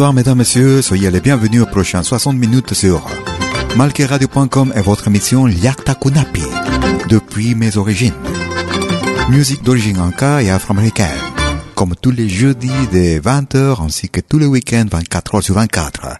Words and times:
Bonsoir 0.00 0.14
mesdames, 0.14 0.38
messieurs, 0.38 0.80
soyez 0.80 1.10
les 1.10 1.20
bienvenus 1.20 1.60
aux 1.60 1.66
prochaines 1.66 2.04
60 2.04 2.34
minutes 2.34 2.72
sur 2.72 3.06
malqueradio.com 3.76 4.72
et 4.74 4.80
votre 4.80 5.08
émission 5.08 5.46
Yakta 5.46 5.94
Kunapi, 5.94 6.40
depuis 7.10 7.54
mes 7.54 7.76
origines. 7.76 8.14
Musique 9.28 9.62
d'origine 9.62 9.98
inca 9.98 10.42
et 10.42 10.48
afro-américaine, 10.48 11.20
comme 11.74 11.94
tous 12.00 12.12
les 12.12 12.30
jeudis 12.30 12.70
de 12.90 13.20
20h 13.20 13.84
ainsi 13.84 14.08
que 14.08 14.22
tous 14.22 14.38
les 14.38 14.46
week-ends 14.46 14.86
24h 14.86 15.42
sur 15.42 15.56
24. 15.56 16.16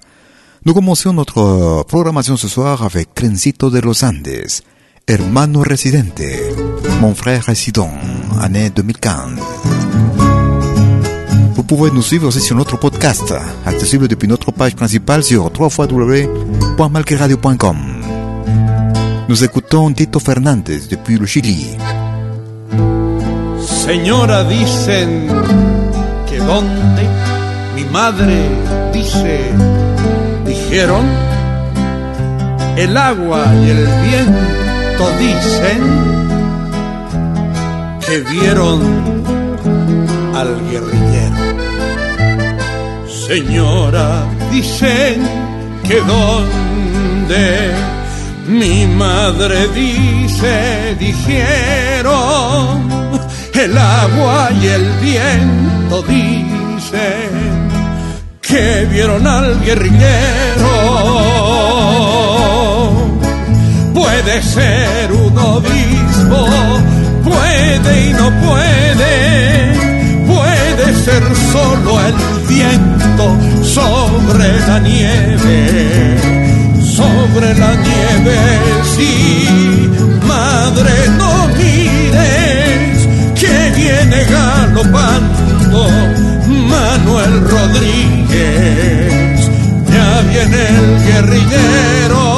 Nous 0.67 0.75
commençons 0.75 1.15
notre 1.15 1.83
programmation 1.89 2.37
ce 2.37 2.49
soir 2.49 2.83
avec 2.83 3.15
Trencito 3.15 3.71
de 3.71 3.79
los 3.79 4.05
Andes, 4.05 4.61
Hermano 5.09 5.63
Residente, 5.63 6.21
Mon 7.01 7.15
frère 7.15 7.45
résident, 7.45 7.95
année 8.43 8.69
2015. 8.69 9.80
Vous 11.61 11.67
pouvez 11.77 11.91
nous 11.91 12.01
suivre 12.01 12.29
aussi 12.29 12.41
sur 12.41 12.57
notre 12.57 12.79
podcast, 12.79 13.35
accessible 13.67 14.09
depuis 14.09 14.27
notre 14.27 14.51
page 14.51 14.75
principale 14.75 15.23
sur 15.23 15.53
www.malqueradio.com. 15.53 17.77
Nous 19.29 19.45
écoutons 19.45 19.93
Tito 19.93 20.19
Fernandez 20.21 20.81
depuis 20.91 21.19
le 21.19 21.27
Chili. 21.27 21.77
Señora, 23.61 24.45
dicen 24.45 25.29
que 26.31 26.39
donde 26.39 27.03
mi 27.77 27.85
madre 27.93 28.39
dice, 28.95 29.41
dijeron, 30.47 31.05
el 32.79 32.97
agua 32.97 33.45
y 33.63 33.69
el 33.69 33.87
viento 34.09 35.11
dicen 35.19 35.83
que 38.01 38.21
vieron 38.21 38.81
al 40.35 40.59
guerrillero. 40.71 41.00
Señora, 43.31 44.27
dicen 44.51 45.23
que 45.87 46.01
donde 46.01 47.71
mi 48.49 48.89
madre 48.89 49.69
dice, 49.69 50.97
dijeron, 50.99 52.11
el 53.55 53.79
agua 53.79 54.51
y 54.61 54.67
el 54.67 54.85
viento 55.01 56.03
dicen 56.03 57.69
que 58.43 58.89
vieron 58.91 59.25
al 59.25 59.61
guerrillero. 59.65 60.73
Puede 63.95 64.43
ser 64.43 65.13
un 65.13 65.39
obispo, 65.39 66.49
puede 67.23 68.09
y 68.09 68.13
no 68.13 68.29
puede, 68.45 69.73
puede 70.27 70.95
ser 71.05 71.23
solo 71.53 72.01
el 72.09 72.40
sobre 73.63 74.49
la 74.67 74.79
nieve, 74.81 76.17
sobre 76.83 77.55
la 77.55 77.75
nieve, 77.75 78.37
sí, 78.97 79.47
madre, 80.27 80.93
no 81.19 81.49
mires 81.59 83.09
que 83.41 83.73
viene 83.77 84.25
galopando 84.25 85.89
Manuel 86.47 87.35
Rodríguez, 87.49 89.39
ya 89.93 90.21
viene 90.31 90.61
el 90.69 90.89
guerrillero 91.07 92.30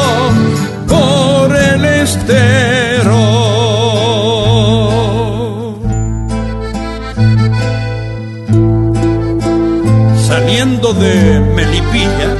Saliendo 10.82 11.00
de 11.00 11.38
Melipilla, 11.54 12.30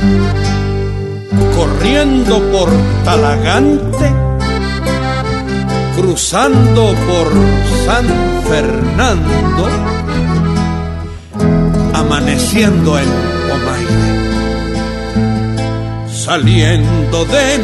corriendo 1.55 2.43
por 2.51 2.69
Talagante, 3.05 4.11
cruzando 5.95 6.93
por 7.07 7.29
San 7.87 8.07
Fernando, 8.49 9.69
amaneciendo 11.95 12.99
en 12.99 13.09
Omaire, 13.55 14.03
saliendo 16.11 17.25
de 17.27 17.59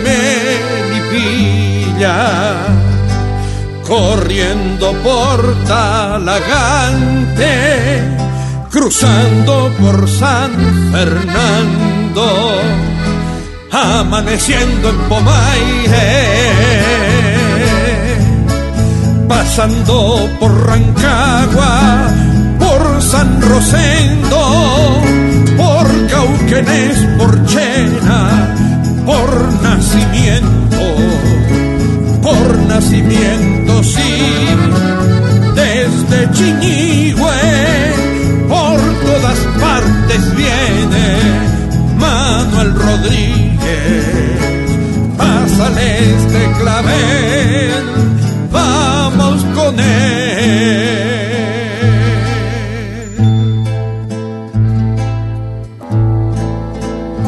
Melipilla, 1.91 2.17
corriendo 3.85 4.93
por 5.03 5.57
Talagante, 5.65 7.49
cruzando 8.71 9.71
por 9.81 10.09
San 10.09 10.53
Fernando, 10.93 12.61
amaneciendo 13.71 14.91
en 14.91 14.99
Pomaire 15.09 16.59
pasando 19.59 20.29
por 20.41 20.67
Rancagua, 20.67 22.09
por 22.59 23.03
San 23.03 23.41
Rosendo, 23.43 25.01
por 25.57 26.07
Cauquenes, 26.07 26.99
por 27.19 27.47
Chena, 27.47 28.55
por 29.05 29.63
nacimiento, 29.63 30.85
por 32.23 32.59
nacimiento, 32.69 33.83
sí, 33.83 34.23
desde 35.55 36.31
Chiñigüe, 36.33 37.98
todas 39.09 39.39
partes 39.61 40.37
viene 40.37 41.07
Manuel 41.97 42.75
Rodríguez, 42.75 44.05
pásale 45.17 46.15
este 46.15 46.53
clavel 46.61 47.99
vamos 48.51 49.45
con 49.55 49.79
él. 49.81 50.19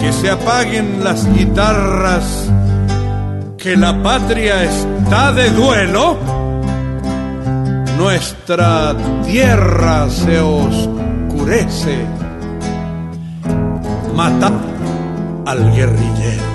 Que 0.00 0.12
se 0.12 0.30
apaguen 0.30 1.04
las 1.04 1.26
guitarras, 1.32 2.50
que 3.58 3.76
la 3.76 4.02
patria 4.02 4.64
está 4.64 5.32
de 5.32 5.50
duelo. 5.50 6.18
Nuestra 7.98 8.94
tierra 9.26 10.08
se 10.08 10.40
oscurece. 11.40 11.96
Mata 14.14 14.52
al 15.46 15.74
guerrillero. 15.74 16.50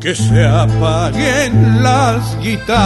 Que 0.00 0.14
se 0.14 0.46
apaguen 0.46 1.82
las 1.82 2.38
guitarras, 2.38 2.80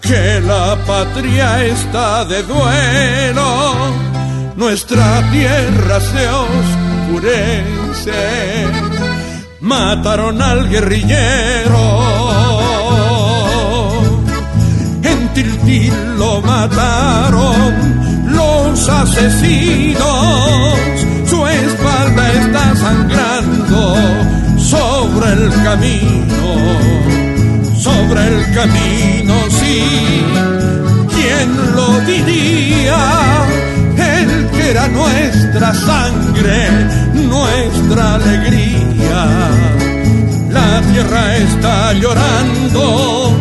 que 0.00 0.40
la 0.40 0.76
patria 0.84 1.64
está 1.64 2.24
de 2.24 2.42
duelo, 2.42 3.74
nuestra 4.56 5.22
tierra 5.30 6.00
se 6.00 6.28
oscurece, 7.12 8.12
mataron 9.60 10.42
al 10.42 10.68
guerrillero, 10.68 12.02
en 15.04 15.28
Tiltil 15.28 15.94
lo 16.18 16.42
mataron 16.42 18.01
los 18.72 18.88
asesinos, 18.88 19.98
su 21.28 21.46
espalda 21.46 22.32
está 22.32 22.74
sangrando 22.74 23.94
sobre 24.56 25.32
el 25.32 25.50
camino, 25.62 26.46
sobre 27.78 28.20
el 28.28 28.54
camino, 28.54 29.34
sí. 29.50 30.24
¿Quién 31.14 31.48
lo 31.76 32.00
diría? 32.12 33.00
El 33.96 34.48
que 34.52 34.70
era 34.70 34.88
nuestra 34.88 35.74
sangre, 35.74 36.68
nuestra 37.12 38.14
alegría. 38.14 39.50
La 40.50 40.80
tierra 40.90 41.36
está 41.36 41.92
llorando, 41.92 43.36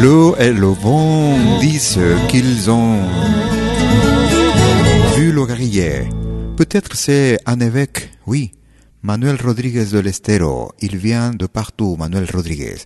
L'eau 0.00 0.34
et 0.38 0.52
le 0.52 0.66
vent 0.66 1.36
disent 1.60 2.00
qu'ils 2.28 2.70
ont 2.70 2.98
vu 5.16 5.32
le 5.32 5.46
guerrier. 5.46 6.08
Peut-être 6.56 6.96
c'est 6.96 7.38
un 7.46 7.60
évêque, 7.60 8.10
oui. 8.26 8.52
Manuel 9.02 9.36
Rodríguez 9.42 9.86
del 9.86 10.06
Estero. 10.06 10.72
Il 10.80 10.96
vient 10.96 11.30
de 11.30 11.46
partout, 11.46 11.96
Manuel 11.98 12.26
Rodríguez. 12.32 12.78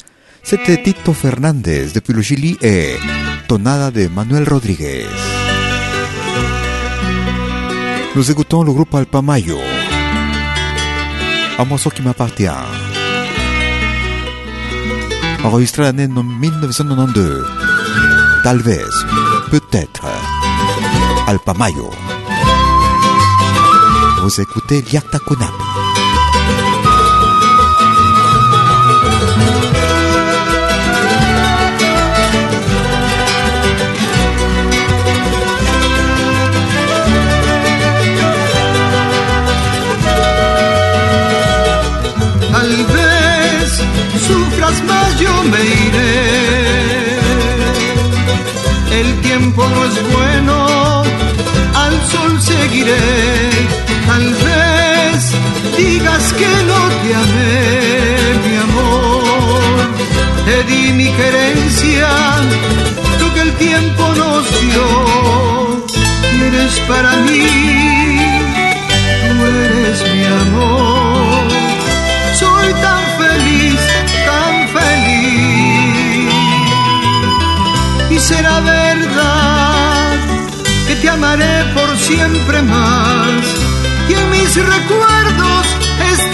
C'était 0.42 0.82
Tito 0.82 1.12
Fernandez 1.12 1.88
depuis 1.94 2.14
le 2.14 2.22
Chili 2.22 2.56
et 2.62 2.96
Tonada 3.48 3.90
de 3.90 4.08
Manuel 4.08 4.48
Rodríguez. 4.48 5.04
Nous 8.14 8.30
écoutons 8.30 8.62
le 8.62 8.72
groupe 8.72 8.94
Alpamayo. 8.94 9.58
Un 11.58 11.64
morceau 11.64 11.90
qui 11.90 12.02
m'appartient. 12.02 12.95
Enregistré 15.46 15.84
l'année 15.84 16.08
1992. 16.08 17.44
Tal 18.42 18.58
vez, 18.58 18.82
peut-être. 19.48 20.04
Alpamayo. 21.28 21.88
Vous 24.22 24.40
écoutez 24.40 24.82
Liakta 24.90 25.20
Kunapi. 25.20 25.75
Me 45.48 45.60
iré. 45.88 47.18
El 49.00 49.20
tiempo 49.20 49.68
no 49.68 49.84
es 49.84 50.12
bueno, 50.12 51.02
al 51.74 51.94
sol 52.12 52.40
seguiré. 52.40 52.96
Tal 54.06 54.26
vez 54.46 55.18
digas 55.76 56.32
que 56.40 56.52
no 56.70 56.80
te 57.02 57.14
amé, 57.24 57.54
mi 58.46 58.56
amor. 58.68 59.76
Te 60.46 60.56
di 60.70 60.92
mi 60.92 61.08
querencia, 61.20 62.08
lo 63.20 63.34
que 63.34 63.40
el 63.40 63.52
tiempo 63.54 64.02
nos 64.22 64.44
dio. 64.60 64.86
Y 66.32 66.42
eres 66.48 66.74
para 66.88 67.12
mí, 67.26 67.46
tú 69.28 69.34
eres 69.46 69.98
mi 70.12 70.24
amor. 70.24 70.85
Será 78.26 78.58
verdad 78.58 80.18
que 80.88 80.96
te 80.96 81.08
amaré 81.08 81.64
por 81.74 81.96
siempre 81.96 82.60
más. 82.62 83.44
Y 84.08 84.14
en 84.14 84.30
mis 84.30 84.56
recuerdos 84.56 85.66
estará. 86.12 86.25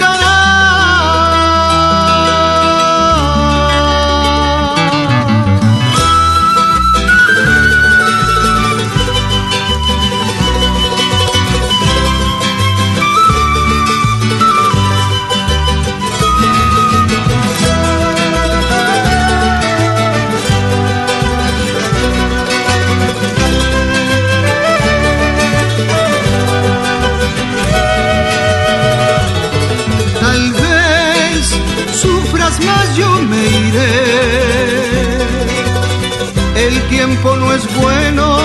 No 37.23 37.53
es 37.53 37.75
bueno, 37.75 38.37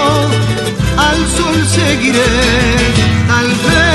al 0.97 1.27
sol 1.37 1.67
seguiré. 1.67 2.23
Tal 3.27 3.47
vez 3.47 3.88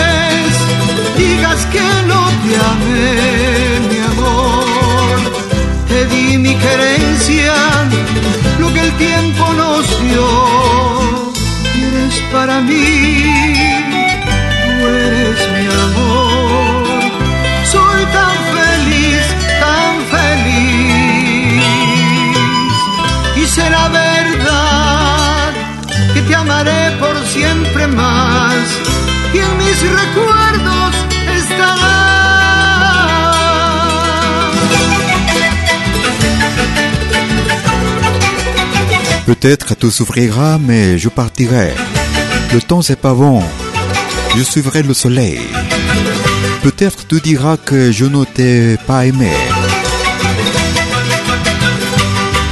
Peut-être 39.26 39.76
tout 39.76 39.92
s'ouvrira, 39.92 40.60
mais 40.60 40.98
je 40.98 41.10
partirai. 41.10 41.74
Le 42.54 42.62
temps 42.62 42.82
c'est 42.82 43.00
pas 43.00 43.14
bon. 43.14 43.42
Je 44.36 44.44
suivrai 44.44 44.84
le 44.84 44.94
soleil. 44.94 45.40
Peut-être 46.64 47.08
tu 47.08 47.20
diras 47.20 47.58
que 47.58 47.92
je 47.92 48.06
ne 48.06 48.24
t'ai 48.26 48.78
pas 48.88 49.06
aimé. 49.06 49.32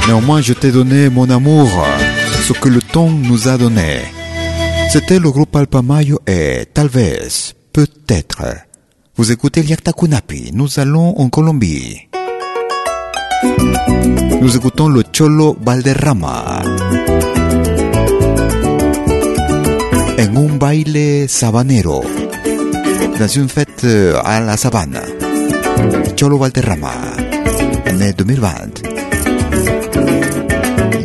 Néanmoins, 0.06 0.40
je 0.40 0.52
t'ai 0.52 0.70
donné 0.70 1.08
mon 1.08 1.30
amour, 1.30 1.68
ce 2.42 2.52
que 2.52 2.68
le 2.68 2.82
temps 2.82 3.08
nous 3.10 3.48
a 3.48 3.56
donné. 3.56 4.00
C'était 4.90 5.18
le 5.18 5.30
groupe 5.30 5.54
Alpamayo 5.56 6.20
et 6.26 6.66
Talvez, 6.74 7.28
peut-être. 7.72 8.42
Vous 9.16 9.32
écoutez 9.32 9.62
Liakta 9.62 9.92
Kunapi, 9.92 10.50
nous 10.52 10.78
allons 10.78 11.18
en 11.18 11.28
Colombie. 11.28 12.08
Nous 14.42 14.56
écoutons 14.56 14.88
le 14.88 15.04
Cholo 15.12 15.56
Valderrama. 15.64 16.62
En 20.18 20.36
un 20.36 20.56
baile 20.58 21.28
sabanero. 21.28 22.04
Dans 23.20 23.28
une 23.28 23.48
fête 23.48 23.86
à 24.24 24.40
la 24.40 24.56
savane. 24.56 25.00
Cholo 26.18 26.38
Valderrama. 26.38 26.90
Né 27.94 28.12
2020. 28.14 28.82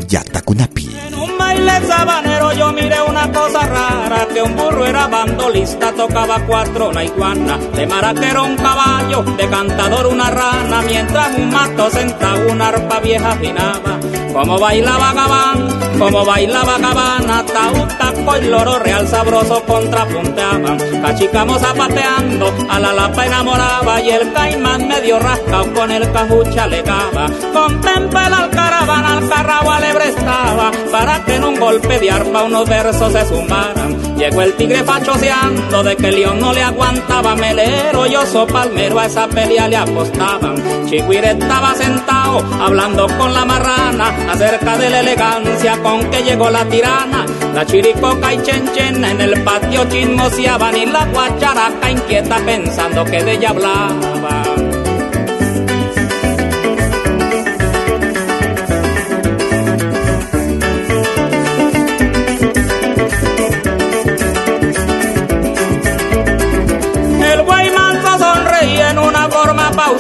Yakta 0.09 0.41
Kunapi. 0.41 0.89
En 1.05 1.21
un 1.21 1.37
baile 1.37 1.87
sabanero 1.87 2.51
yo 2.53 2.71
miré 2.71 2.97
una 3.07 3.27
cosa 3.31 3.59
rara 3.67 4.26
Un 4.47 4.55
burro 4.55 4.85
era 4.85 5.07
bandolista, 5.07 5.91
tocaba 5.91 6.39
cuatro, 6.47 6.89
una 6.89 7.03
iguana 7.03 7.57
De 7.57 7.85
maraquero 7.85 8.45
un 8.45 8.55
caballo, 8.55 9.23
de 9.23 9.49
cantador 9.49 10.07
una 10.07 10.29
rana 10.29 10.81
Mientras 10.83 11.37
un 11.37 11.49
mato 11.49 11.89
sentado 11.89 12.49
una 12.49 12.69
arpa 12.69 12.99
vieja 13.01 13.31
afinaba. 13.31 13.99
Como 14.31 14.59
bailaba 14.59 15.13
Gabán, 15.13 15.79
como 15.99 16.23
bailaba 16.23 16.77
Cabana 16.79 17.43
Taú, 17.45 17.87
taco 17.97 18.37
y 18.37 18.47
loro 18.47 18.79
real 18.79 19.07
sabroso 19.07 19.63
contrapunteaban 19.63 20.77
Cachicamos 21.01 21.59
zapateando, 21.59 22.53
a 22.69 22.79
la 22.79 22.93
lapa 22.93 23.25
enamoraba 23.25 23.99
Y 23.99 24.11
el 24.11 24.31
caimán 24.31 24.87
medio 24.87 25.19
rascado 25.19 25.73
con 25.73 25.91
el 25.91 26.11
cajucha 26.11 26.63
alegaba 26.65 27.27
Contempla 27.51 28.27
el 28.27 28.33
alcaravana, 28.33 29.17
al 29.17 29.27
carragua 29.27 29.79
le 29.79 29.93
prestaba 29.93 30.71
Para 30.91 31.25
que 31.25 31.35
en 31.35 31.43
un 31.43 31.59
golpe 31.59 31.99
de 31.99 32.11
arpa 32.11 32.43
unos 32.43 32.69
versos 32.69 33.11
se 33.11 33.25
sumaran 33.25 34.06
Llegó 34.17 34.41
el 34.41 34.55
tigre 34.55 34.83
fachoseando 34.83 35.83
de 35.83 35.95
que 35.95 36.11
león 36.11 36.39
no 36.39 36.51
le 36.51 36.63
aguantaba 36.63 37.35
Melero 37.35 38.07
y 38.07 38.15
oso 38.15 38.47
palmero 38.47 38.99
a 38.99 39.05
esa 39.05 39.27
pelea 39.27 39.67
le 39.67 39.77
apostaban. 39.77 40.55
Chiquire 40.87 41.31
estaba 41.31 41.75
sentado 41.75 42.43
hablando 42.59 43.07
con 43.17 43.33
la 43.33 43.45
marrana 43.45 44.31
Acerca 44.31 44.77
de 44.77 44.89
la 44.89 45.01
elegancia 45.01 45.77
con 45.83 46.09
que 46.09 46.23
llegó 46.23 46.49
la 46.49 46.65
tirana. 46.65 47.25
La 47.53 47.65
chiricoca 47.65 48.33
y 48.33 48.41
chenchen 48.41 49.05
en 49.05 49.21
el 49.21 49.43
patio 49.43 49.85
chismoseaban 49.87 50.75
Y 50.75 50.85
la 50.87 51.05
guacharaca 51.05 51.91
inquieta 51.91 52.37
pensando 52.37 53.05
que 53.05 53.23
de 53.23 53.33
ella 53.33 53.49
hablaba 53.49 54.56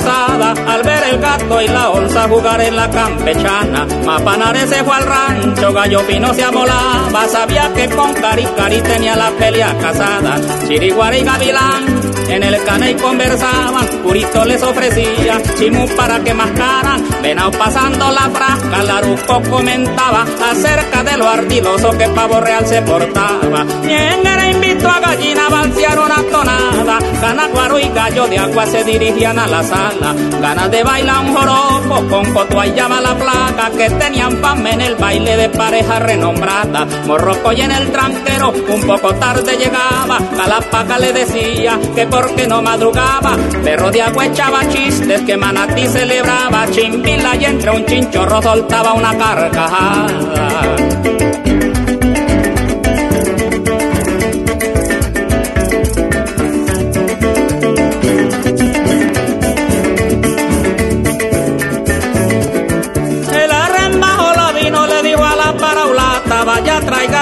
al 0.07 0.83
ver 0.83 1.03
el 1.11 1.19
gato 1.19 1.61
y 1.61 1.67
la 1.67 1.89
onza 1.89 2.27
jugar 2.27 2.61
en 2.61 2.75
la 2.75 2.89
campechana. 2.89 3.85
Mapanare 4.05 4.67
se 4.67 4.83
fue 4.83 4.95
al 4.95 5.05
rancho, 5.05 5.73
Gallo 5.73 6.01
Pino 6.07 6.33
se 6.33 6.43
amolaba, 6.43 7.27
sabía 7.27 7.71
que 7.73 7.89
con 7.89 8.13
Cari 8.13 8.45
Cari 8.55 8.81
tenía 8.81 9.15
la 9.15 9.29
pelea 9.31 9.75
casada. 9.79 10.39
Chiriguara 10.67 11.17
y 11.17 11.23
Gavilán 11.23 12.07
en 12.29 12.43
el 12.43 12.61
caney 12.63 12.93
conversaban, 12.95 13.87
Curito 14.03 14.43
les 14.43 14.61
ofrecía 14.61 15.41
chimú 15.57 15.87
para 15.95 16.19
que 16.19 16.33
mascaran. 16.33 17.01
Venao 17.21 17.51
pasando 17.51 18.11
la 18.11 18.29
frasca, 18.29 18.83
Laruco 18.83 19.41
comentaba 19.49 20.25
acerca 20.51 21.03
de 21.03 21.17
lo 21.17 21.29
ardiloso 21.29 21.91
que 21.91 22.07
Pavo 22.09 22.41
Real 22.41 22.65
se 22.67 22.81
portaba. 22.81 23.65
¿Quién 23.81 24.27
era 24.27 24.49
a 24.85 24.99
gallina 24.99 25.47
a 25.47 25.49
balsear 25.49 25.99
una 25.99 26.23
tonada? 26.31 26.99
Canaguaro 27.21 27.79
y 27.79 27.89
gallo 27.89 28.27
de 28.27 28.37
agua 28.37 28.65
se 28.65 28.83
dirigían 28.83 29.39
a 29.39 29.47
la 29.47 29.63
sala. 29.63 30.13
Ganas 30.41 30.71
de 30.71 30.83
bailar 30.83 31.25
un 31.25 31.35
joropo, 31.35 32.07
con 32.09 32.27
llama 32.75 33.01
la 33.01 33.15
placa, 33.15 33.71
que 33.77 33.89
tenían 33.89 34.37
fama 34.37 34.71
en 34.71 34.81
el 34.81 34.95
baile 34.95 35.37
de 35.37 35.49
pareja 35.49 35.99
renombrada. 35.99 36.85
Morroco 37.05 37.53
y 37.53 37.61
en 37.61 37.71
el 37.71 37.91
tranquero, 37.91 38.51
un 38.51 38.81
poco 38.81 39.13
tarde 39.15 39.57
llegaba. 39.57 40.17
Calapaca 40.35 40.99
le 40.99 41.13
decía 41.13 41.79
que 41.95 42.05
porque 42.07 42.47
no 42.47 42.61
madrugaba. 42.61 43.37
Perro 43.63 43.91
de 43.91 44.01
agua 44.01 44.25
echaba 44.25 44.67
chistes 44.69 45.21
que 45.21 45.37
Manatí 45.37 45.87
celebraba. 45.87 46.67
Chimbila 46.71 47.35
y 47.35 47.45
entre 47.45 47.71
un 47.71 47.85
chinchorro 47.85 48.41
soltaba 48.41 48.93
una 48.93 49.17
carcajada. 49.17 50.07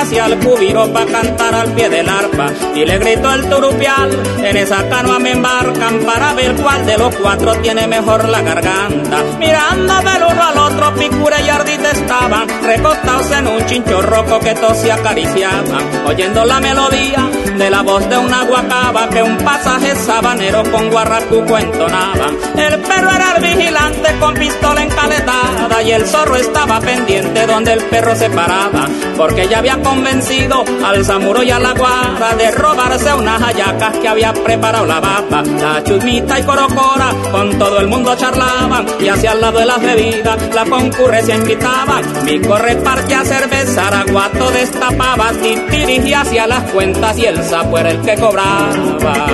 Hacia 0.06 0.28
el 0.28 0.38
cubiro 0.38 0.92
pa' 0.94 1.06
cantar 1.06 1.56
al 1.56 1.72
pie 1.74 1.90
del 1.90 2.08
arpa. 2.08 2.52
Y 2.76 2.86
le 2.86 2.98
gritó 3.00 3.34
el 3.34 3.50
turupial, 3.50 4.10
en 4.44 4.58
esa 4.58 4.88
canoa 4.88 5.20
me 5.20 5.32
embarcan 5.32 6.00
para 6.06 6.34
ver 6.34 6.56
cuál 6.56 6.86
de 6.86 6.98
los 6.98 7.16
cuatro 7.16 7.56
tiene 7.62 7.88
mejor 7.88 8.30
la 8.30 8.42
garganta. 8.42 9.24
Mirando 9.40 9.94
del 9.96 10.24
uno 10.32 10.44
al 10.44 10.58
otro, 10.58 10.94
Picura 10.96 11.42
y 11.42 11.50
Ardita 11.50 11.92
estaban 11.92 12.48
recostados 12.64 13.32
en 13.32 13.48
un 13.48 13.66
chincho 13.66 14.02
roco 14.02 14.40
que 14.40 14.54
todos 14.54 14.78
se 14.78 14.92
acariciaban, 14.92 16.06
oyendo 16.06 16.46
la 16.46 16.60
melodía 16.60 17.30
de 17.58 17.70
la 17.70 17.82
voz 17.82 18.08
de 18.10 18.18
una 18.18 18.44
guacaba 18.44 19.10
que 19.10 19.24
un 19.24 19.38
pasaje 19.38 19.96
sabanero 19.96 20.64
con 20.72 20.90
guarracuco 20.90 21.58
entonaba. 21.58 22.28
El 22.58 22.80
perro 22.82 23.10
era 23.12 23.34
el 23.38 23.44
vigilante 23.44 24.16
con 24.20 24.34
pistola 24.34 24.84
encaletada 24.84 25.82
y 25.84 25.92
el 25.92 26.06
zorro 26.06 26.36
estaba 26.36 26.80
pendiente 26.82 27.46
donde 27.48 27.74
el 27.74 27.84
perro 27.86 28.16
se 28.16 28.30
paraba, 28.30 28.88
porque 29.16 29.48
ya 29.48 29.60
había 29.60 29.82
convencido 29.82 30.64
al 30.86 31.06
zamuro 31.06 31.44
y 31.44 31.52
a 31.52 31.60
la 31.60 31.74
guarda 31.74 32.36
de 32.36 32.52
robarse 32.52 33.14
unas 33.14 33.42
hallacas 33.42 33.98
que 34.00 34.08
había 34.08 34.34
preparado 34.34 34.86
la 34.86 35.00
baba. 35.00 35.44
La 35.44 35.84
chumita 35.84 36.40
y 36.40 36.44
corocora 36.44 37.12
con 37.32 37.58
todo 37.58 37.80
el 37.80 37.88
mundo 37.88 38.16
charlaban 38.16 38.86
y 39.00 39.08
hacia 39.08 39.32
el 39.32 39.42
lado 39.42 39.60
de 39.60 39.66
las 39.66 39.82
bebidas 39.82 40.38
la 40.54 40.66
concurrencia 40.66 41.36
invitaba. 41.36 42.02
Mi 42.26 42.40
corre 42.42 42.76
parque 42.78 43.16
a 43.16 43.24
cerveza, 43.24 43.88
Araguato 43.88 44.52
destapaba, 44.52 45.32
dirigía 45.32 46.22
hacia 46.22 46.48
las 46.48 46.64
cuentas 46.72 47.18
y 47.18 47.26
el 47.26 47.45
sapo 47.50 47.78
era 47.78 47.92
el 47.92 48.02
que 48.02 48.16
cobraba. 48.16 49.28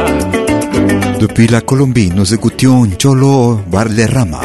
Depuis 1.20 1.48
la 1.48 1.62
Colombie, 1.62 2.12
nous 2.13 2.34
écoutions 2.34 2.88
Cholo 2.98 3.62
Valderrama 3.70 4.41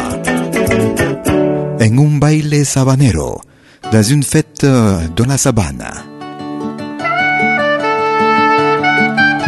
en 1.80 1.98
un 1.98 2.18
baile 2.18 2.64
sabanero 2.64 3.40
dans 3.92 4.02
une 4.02 4.22
fête 4.22 4.64
de 4.64 5.24
la 5.24 5.38
sabana. 5.38 5.92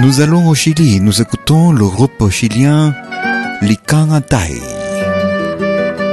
Nous 0.01 0.21
allons 0.21 0.49
au 0.49 0.55
Chili, 0.55 1.01
nous 1.01 1.21
écoutons 1.21 1.73
le 1.73 1.87
groupe 1.87 2.31
chilien 2.31 2.95
Lican 3.63 4.11
Antay. 4.11 4.61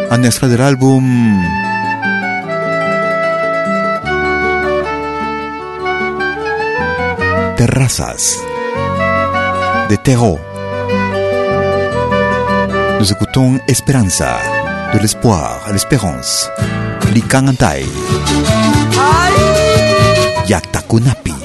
Un 0.10 0.24
extrait 0.24 0.50
de 0.50 0.56
l'album 0.56 1.06
Terrazas 7.56 8.38
de 9.90 9.96
Terreau. 9.96 10.40
Nous 13.00 13.12
écoutons 13.12 13.60
Esperanza, 13.70 14.38
de 14.94 15.00
l'espoir 15.00 15.62
à 15.66 15.72
l'espérance. 15.72 16.50
Lican 17.14 17.48
Antay. 17.48 17.86
Yaktakunapi. 20.48 21.45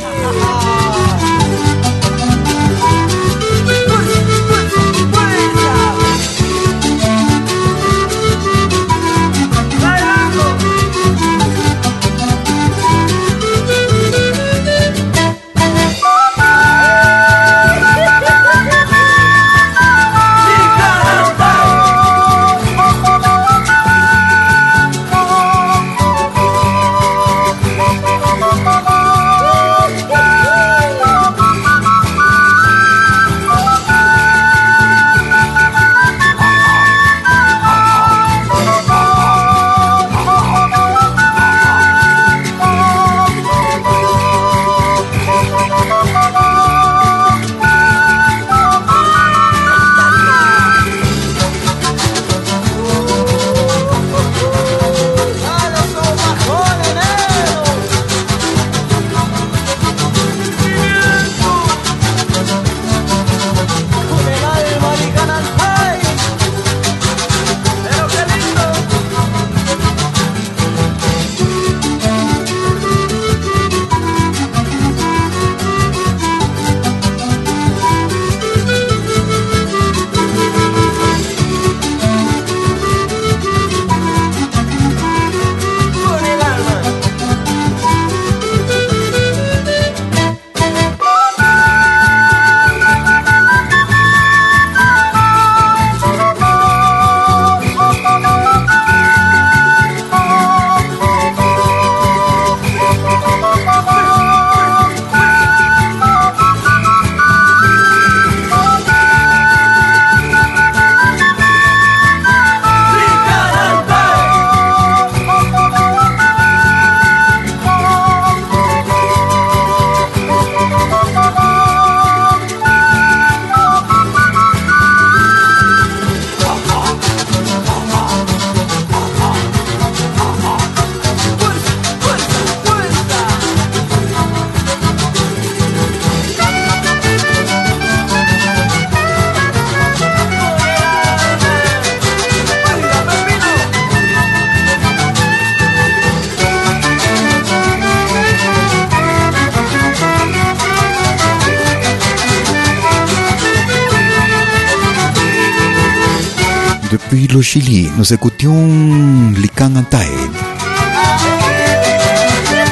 Depuis 156.91 157.29
le 157.29 157.41
Chili, 157.41 157.89
nous 157.97 158.13
écoutions 158.13 159.31
Lican 159.37 159.77
Antay. 159.77 160.09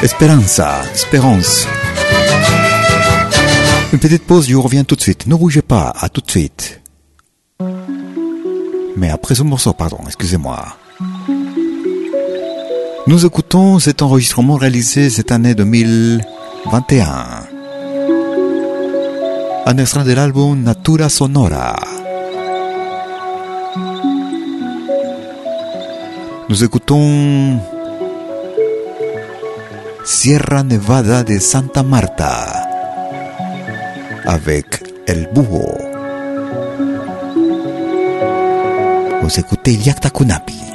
Esperanza, 0.03 0.81
Espérance. 0.93 1.65
Une 3.93 3.99
petite 3.99 4.23
pause, 4.23 4.49
je 4.49 4.57
reviens 4.57 4.83
tout 4.83 4.97
de 4.97 5.01
suite. 5.01 5.25
Ne 5.25 5.35
bougez 5.35 5.61
pas, 5.61 5.93
à 5.97 6.09
tout 6.09 6.19
de 6.19 6.29
suite. 6.29 6.81
Mais 8.97 9.09
après 9.09 9.35
ce 9.35 9.43
morceau, 9.43 9.71
pardon, 9.71 9.99
excusez-moi. 10.05 10.65
Nous 13.07 13.25
écoutons 13.25 13.79
cet 13.79 14.01
enregistrement 14.01 14.55
réalisé 14.55 15.09
cette 15.09 15.31
année 15.31 15.55
2021. 15.55 17.25
Un 19.65 19.77
extrait 19.77 20.03
de 20.03 20.11
l'album 20.11 20.61
Natura 20.61 21.07
Sonora. 21.07 21.77
Nous 26.49 26.63
écoutons 26.63 27.59
Sierra 30.03 30.63
Nevada 30.63 31.23
de 31.23 31.37
Santa 31.37 31.83
Marta 31.83 32.63
avec 34.25 34.83
El 35.05 35.29
Búho. 35.31 35.77
Vous 39.21 39.39
écoutez 39.39 39.75
Yakta 39.75 40.09
Kunapi. 40.09 40.68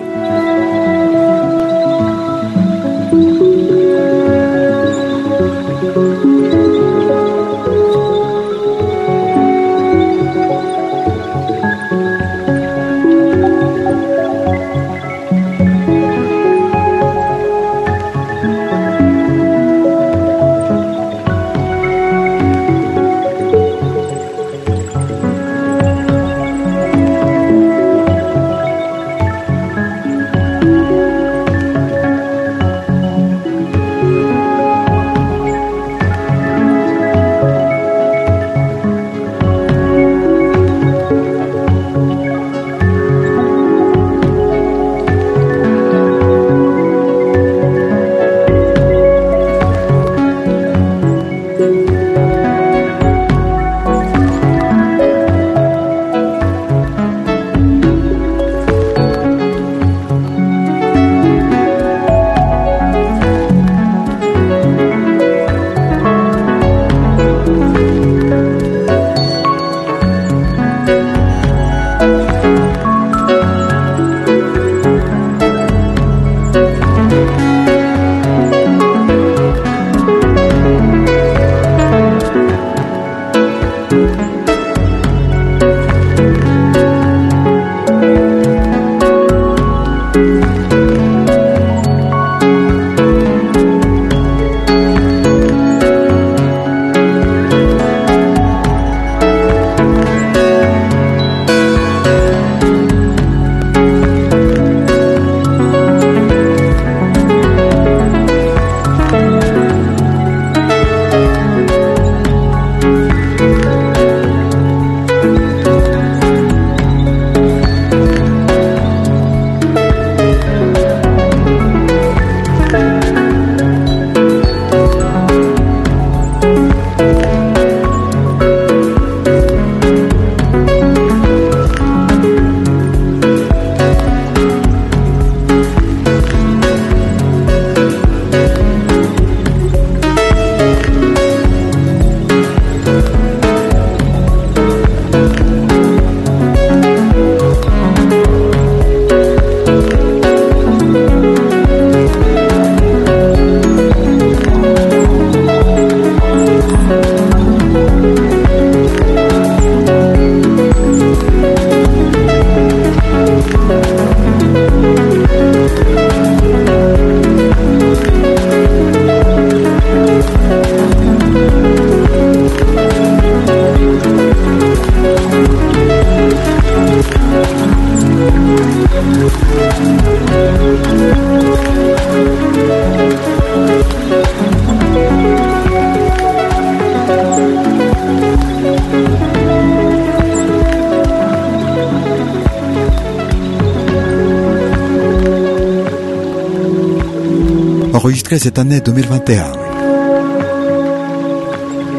Enregistré 198.25 198.39
cette 198.39 198.59
année 198.59 198.81
2021. 198.81 199.53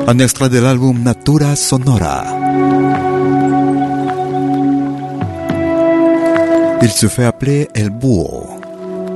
Un 0.08 0.20
extrait 0.20 0.50
de 0.50 0.60
l'album 0.60 1.02
Natura 1.04 1.56
Sonora. 1.56 2.24
Il 6.82 6.90
se 6.90 7.08
fait 7.08 7.26
appeler 7.26 7.68
El 7.74 7.90
Búho. 7.90 8.48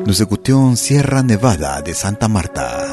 Nous 0.06 0.22
écoutions 0.22 0.76
Sierra 0.76 1.24
Nevada 1.24 1.82
de 1.82 1.93
Santa 1.93 2.28
Marta. 2.28 2.86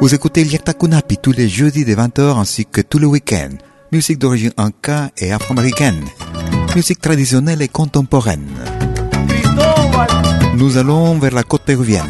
Vous 0.00 0.14
écoutez 0.14 0.44
Liakta 0.44 0.74
Kunapi 0.74 1.18
tous 1.18 1.32
les 1.32 1.48
jeudis 1.48 1.84
de 1.84 1.94
20h 1.94 2.38
ainsi 2.38 2.66
que 2.66 2.80
tous 2.80 2.98
les 2.98 3.06
week-ends. 3.06 3.58
Musique 3.92 4.18
d'origine 4.18 4.52
inca 4.56 5.10
et 5.16 5.32
afro-américaine. 5.32 6.04
Musique 6.74 7.00
traditionnelle 7.00 7.62
et 7.62 7.68
contemporaine. 7.68 8.48
Nous 10.58 10.76
allons 10.76 11.20
vers 11.20 11.32
la 11.32 11.44
côte 11.44 11.62
péruvienne. 11.62 12.02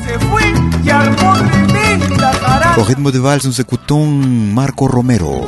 Au 2.78 2.82
rythme 2.82 3.12
de 3.12 3.18
vals, 3.18 3.40
nous 3.44 3.60
écoutons 3.60 4.06
Marco 4.06 4.86
Romero. 4.86 5.44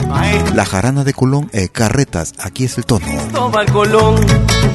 La 0.54 0.66
jarana 0.66 1.02
de 1.02 1.12
Colón 1.12 1.46
et 1.54 1.68
Carretas. 1.68 2.34
Aquí 2.38 2.64
es 2.64 2.76
el 2.76 2.84
tono. 2.84 3.06
Cristóbal 3.06 3.72
Colón 3.72 4.16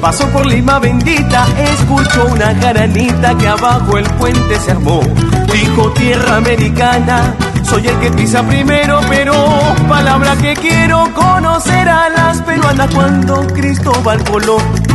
pasó 0.00 0.26
por 0.30 0.44
Lima 0.44 0.80
bendita, 0.80 1.46
escuchó 1.72 2.26
una 2.26 2.52
jaranita 2.56 3.38
que 3.38 3.46
abajo 3.46 3.96
el 3.96 4.04
puente 4.14 4.58
se 4.58 4.72
armó. 4.72 5.02
Dijo 5.52 5.92
tierra 5.92 6.38
americana, 6.38 7.32
soy 7.62 7.86
el 7.86 7.96
que 8.00 8.10
pisa 8.10 8.42
primero, 8.42 9.02
pero 9.08 9.34
palabra 9.88 10.36
que 10.36 10.54
quiero 10.54 11.14
conocer 11.14 11.88
a 11.88 12.08
las 12.08 12.42
peruanas 12.42 12.92
cuando 12.92 13.46
Cristóbal 13.46 14.24
Colón. 14.24 14.85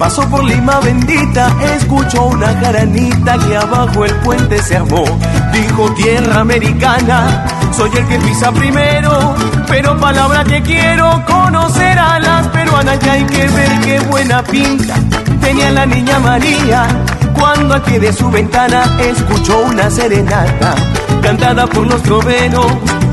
Pasó 0.00 0.26
por 0.30 0.42
Lima 0.42 0.80
bendita, 0.80 1.54
escuchó 1.76 2.28
una 2.28 2.46
jaranita 2.58 3.36
que 3.36 3.54
abajo 3.54 4.06
el 4.06 4.14
puente 4.20 4.62
se 4.62 4.78
armó. 4.78 5.04
Dijo 5.52 5.92
tierra 5.92 6.40
americana, 6.40 7.44
soy 7.70 7.90
el 7.94 8.08
que 8.08 8.18
pisa 8.18 8.50
primero, 8.50 9.34
pero 9.68 10.00
palabra 10.00 10.42
que 10.44 10.62
quiero 10.62 11.22
conocer 11.26 11.98
a 11.98 12.18
las 12.18 12.48
peruanas 12.48 12.98
y 13.04 13.08
hay 13.10 13.24
que 13.26 13.46
ver 13.48 13.80
qué 13.82 14.00
buena 14.08 14.42
pinta 14.42 14.94
tenía 15.40 15.70
la 15.70 15.84
niña 15.84 16.18
María 16.20 16.86
cuando 17.34 17.74
al 17.74 17.82
pie 17.82 17.98
de 17.98 18.12
su 18.12 18.30
ventana 18.30 18.84
escuchó 19.00 19.58
una 19.60 19.90
serenata 19.90 20.74
cantada 21.22 21.66
por 21.66 21.86
los 21.86 22.02
troveros 22.02 22.66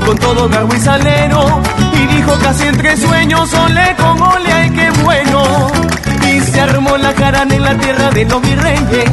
con 0.06 0.16
todo 0.18 0.48
garbo 0.48 0.74
y 0.74 0.80
salero 0.80 1.60
y 1.94 2.14
dijo 2.14 2.32
casi 2.42 2.66
entre 2.66 2.96
sueños 2.96 3.52
ole 3.54 3.96
con 3.96 4.22
ole 4.22 4.52
ay 4.52 4.70
qué 4.70 4.90
bueno 5.02 5.68
se 6.40 6.60
armó 6.60 6.96
la 6.96 7.12
jarana 7.14 7.54
en 7.54 7.62
la 7.62 7.76
tierra 7.78 8.10
de 8.10 8.24
los 8.24 8.42
virreyes 8.42 9.10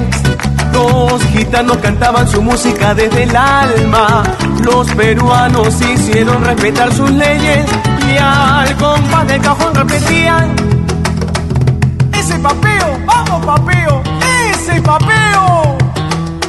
los 0.75 1.23
gitanos 1.27 1.77
cantaban 1.77 2.27
su 2.27 2.41
música 2.41 2.93
desde 2.93 3.23
el 3.23 3.35
alma. 3.35 4.23
Los 4.61 4.91
peruanos 4.91 5.79
hicieron 5.79 6.43
respetar 6.43 6.93
sus 6.93 7.09
leyes 7.11 7.65
y 8.11 8.17
al 8.17 8.75
compás 8.75 9.25
del 9.27 9.41
cajón 9.41 9.73
repetían: 9.73 10.53
Ese 12.11 12.37
papeo, 12.39 12.99
vamos 13.05 13.45
papeo, 13.45 14.03
ese 14.51 14.81
papeo. 14.81 15.77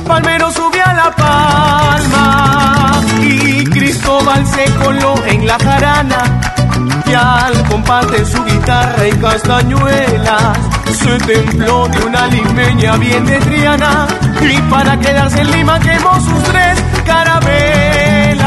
Palmero 0.09 0.51
subió 0.51 0.85
a 0.85 0.95
la 0.95 1.11
palma 1.15 3.01
y 3.21 3.65
Cristóbal 3.65 4.45
se 4.45 4.65
coló 4.75 5.15
en 5.27 5.47
la 5.47 5.59
jarana 5.59 6.56
y 7.05 7.15
al 7.15 7.63
compás 7.69 8.07
su 8.31 8.45
guitarra 8.45 9.09
y 9.09 9.13
castañuelas 9.13 10.59
se 10.93 11.19
templó 11.19 11.89
de 11.89 12.05
una 12.05 12.27
limeña 12.29 12.97
bien 12.97 13.27
de 13.27 13.39
Triana 13.39 14.07
y 14.41 14.57
para 14.71 14.99
quedarse 14.99 15.41
en 15.41 15.51
Lima 15.51 15.79
quemó 15.81 16.15
sus 16.21 16.43
tres 16.45 16.79
carabelas. 17.05 18.47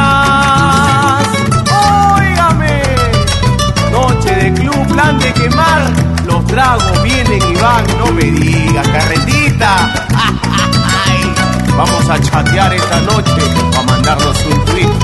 Óigame, 2.16 2.82
noche 3.92 4.36
de 4.36 4.54
club, 4.54 4.88
plan 4.88 5.20
de 5.20 5.34
quemar, 5.34 5.82
los 6.26 6.46
tragos 6.48 7.04
vienen 7.04 7.42
y 7.50 7.56
van, 7.56 7.86
no 8.00 8.12
me 8.14 8.24
digas, 8.24 8.88
carretita. 8.88 9.94
Vamos 11.78 12.10
a 12.10 12.20
chatear 12.20 12.74
esta 12.74 13.00
noche 13.02 13.42
para 13.72 13.84
mandarnos 13.84 14.46
un 14.48 14.66
tweet. 14.66 14.99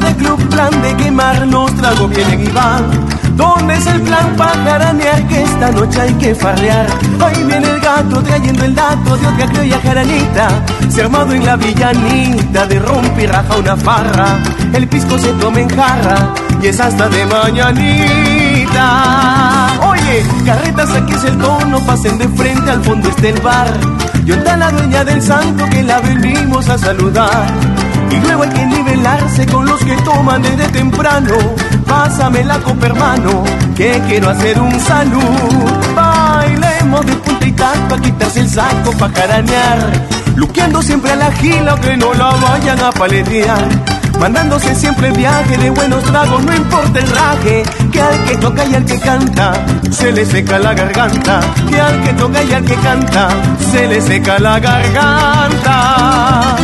De 0.00 0.14
club, 0.16 0.48
plan 0.48 0.82
de 0.82 0.96
quemar, 0.96 1.46
los 1.46 1.74
tragos 1.76 2.10
vienen 2.10 2.40
y 2.40 2.48
van. 2.48 2.84
¿Dónde 3.36 3.74
es 3.74 3.86
el 3.86 4.00
plan 4.02 4.34
para 4.36 4.52
jaranear? 4.64 5.26
Que 5.28 5.42
esta 5.42 5.70
noche 5.70 6.00
hay 6.00 6.12
que 6.14 6.34
farrear. 6.34 6.86
Ahí 7.24 7.42
viene 7.44 7.70
el 7.70 7.80
gato 7.80 8.22
trayendo 8.22 8.64
el 8.64 8.74
dato 8.74 9.16
de 9.16 9.26
otra 9.26 9.46
criolla 9.46 9.80
jaranita. 9.82 10.48
Se 10.90 11.02
armado 11.02 11.32
en 11.32 11.46
la 11.46 11.56
villanita 11.56 12.66
de 12.66 12.78
rompe 12.80 13.22
y 13.22 13.26
raja 13.26 13.56
una 13.56 13.76
farra. 13.76 14.38
El 14.74 14.86
pisco 14.88 15.18
se 15.18 15.32
toma 15.34 15.60
en 15.60 15.70
jarra 15.70 16.34
y 16.60 16.66
es 16.66 16.80
hasta 16.80 17.08
de 17.08 17.24
mañanita. 17.26 18.78
Oye, 19.88 20.22
carretas, 20.44 20.90
aquí 20.90 21.14
es 21.14 21.24
el 21.24 21.38
tono, 21.38 21.80
pasen 21.86 22.18
de 22.18 22.28
frente, 22.28 22.70
al 22.70 22.84
fondo 22.84 23.08
está 23.08 23.28
el 23.28 23.40
bar. 23.40 23.68
Y 24.26 24.32
está 24.32 24.56
la 24.56 24.70
dueña 24.70 25.02
del 25.04 25.22
santo 25.22 25.64
que 25.70 25.82
la 25.82 26.00
venimos 26.00 26.68
a 26.68 26.76
saludar. 26.76 27.46
Y 28.10 28.16
luego 28.20 28.42
hay 28.42 28.48
que 28.50 28.66
nivelarse 28.66 29.46
con 29.46 29.66
los 29.66 29.80
que 29.80 29.96
toman 30.02 30.42
desde 30.42 30.68
temprano. 30.68 31.34
Pásame 31.86 32.44
la 32.44 32.58
copa, 32.58 32.86
hermano, 32.86 33.44
que 33.76 34.00
quiero 34.06 34.30
hacer 34.30 34.60
un 34.60 34.78
salud. 34.80 35.70
Bailemos 35.94 37.06
de 37.06 37.12
punta 37.14 37.46
y 37.46 37.52
taco 37.52 37.94
a 37.94 38.00
quitarse 38.00 38.40
el 38.40 38.50
saco 38.50 38.92
pa' 38.92 39.10
jaranear. 39.10 39.78
Luqueando 40.36 40.82
siempre 40.82 41.12
a 41.12 41.16
la 41.16 41.32
gila 41.32 41.76
que 41.76 41.96
no 41.96 42.12
la 42.14 42.30
vayan 42.30 42.80
a 42.80 42.90
paletear. 42.90 43.68
Mandándose 44.18 44.74
siempre 44.74 45.08
el 45.08 45.16
viaje 45.16 45.56
de 45.56 45.70
buenos 45.70 46.04
tragos, 46.04 46.44
no 46.44 46.54
importa 46.54 46.98
el 46.98 47.10
raje. 47.10 47.62
Que 47.90 48.02
al 48.02 48.24
que 48.24 48.36
toca 48.36 48.64
y 48.66 48.74
al 48.74 48.84
que 48.84 48.98
canta, 48.98 49.52
se 49.90 50.12
le 50.12 50.26
seca 50.26 50.58
la 50.58 50.74
garganta. 50.74 51.40
Que 51.68 51.80
al 51.80 52.02
que 52.02 52.12
toca 52.12 52.42
y 52.42 52.52
al 52.52 52.64
que 52.64 52.74
canta, 52.74 53.28
se 53.72 53.88
le 53.88 54.00
seca 54.02 54.38
la 54.38 54.60
garganta. 54.60 56.56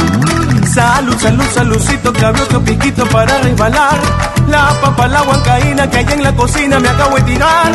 Salud, 0.77 1.17
salud, 1.19 1.45
saludcito, 1.55 2.11
otro 2.11 2.63
piquito 2.63 3.07
para 3.07 3.39
resbalar. 3.39 3.99
La 4.47 4.79
papa, 4.79 5.09
la 5.09 5.23
huancaína 5.23 5.89
que 5.89 5.97
hay 5.97 6.07
en 6.13 6.23
la 6.23 6.35
cocina 6.35 6.79
me 6.79 6.87
acabo 6.91 7.17
de 7.17 7.23
tirar. 7.23 7.73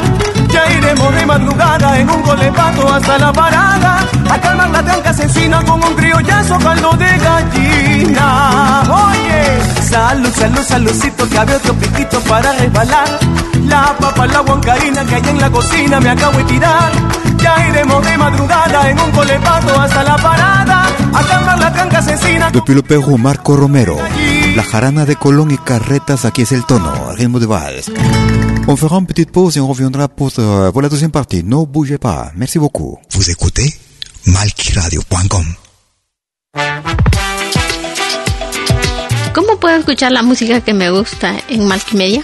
Ya 0.49 0.71
iremos 0.71 1.15
de 1.15 1.25
madrugada 1.25 1.97
en 1.97 2.07
un 2.07 2.21
golepato 2.21 2.93
hasta 2.93 3.17
la 3.17 3.33
parada. 3.33 4.07
A 4.29 4.39
calmar 4.39 4.69
la 4.69 4.83
tranca 4.83 5.09
asesina 5.09 5.63
con 5.63 5.83
un 5.83 5.95
criollazo 5.95 6.59
caldo 6.59 6.91
de 6.91 7.17
gallina. 7.17 8.83
Oye, 8.83 9.81
salud, 9.81 10.31
salud, 10.35 10.63
saludcito, 10.63 11.23
otro 11.23 11.73
piquito 11.73 12.19
para 12.29 12.51
resbalar. 12.51 13.07
La 13.65 13.95
papa, 13.99 14.27
la 14.27 14.41
huancaína 14.41 15.03
que 15.05 15.15
hay 15.15 15.27
en 15.27 15.41
la 15.41 15.49
cocina 15.49 15.99
me 15.99 16.09
acabo 16.11 16.37
de 16.37 16.43
tirar. 16.43 16.91
Ya 17.41 17.67
iremos 17.69 18.05
de 18.05 18.17
madrugada 18.17 18.89
en 18.89 18.99
un 18.99 19.11
golepato 19.11 19.79
hasta 19.79 20.03
la 20.03 20.15
parada. 20.17 20.87
A 21.13 21.23
calmar 21.23 21.59
la 21.59 21.73
tranca 21.73 21.97
asesina 21.99 22.51
Depuis 22.51 22.75
le 22.75 22.83
Pérou, 22.83 23.17
Marco 23.17 23.55
Romero. 23.55 23.97
La 24.55 24.63
jarana 24.63 25.05
de 25.05 25.15
Colón 25.15 25.51
y 25.51 25.57
Carretas, 25.57 26.25
aquí 26.25 26.43
es 26.43 26.51
el 26.51 26.65
tono, 26.65 26.91
rythme 27.13 27.39
de 27.39 27.45
vals. 27.45 27.91
On 28.67 28.77
fera 28.77 28.97
une 28.97 29.07
petite 29.07 29.31
pause 29.31 29.57
et 29.57 29.59
on 29.59 29.67
reviendra 29.67 30.07
pour, 30.07 30.31
euh, 30.37 30.71
pour 30.71 30.81
la 30.81 30.89
deuxième 30.89 31.11
partie. 31.11 31.43
Ne 31.43 31.65
bougez 31.65 31.97
pas. 31.97 32.31
Merci 32.35 32.59
beaucoup. 32.59 32.99
Vous 33.11 33.29
écoutez 33.29 33.73
malquiradio.com. 34.25 35.45
¿Cómo 39.33 39.57
puedo 39.59 39.77
escuchar 39.77 40.11
la 40.11 40.21
música 40.21 40.61
que 40.61 40.73
me 40.73 40.91
gusta 40.91 41.33
en 41.49 41.65
Multimedia? 41.67 42.23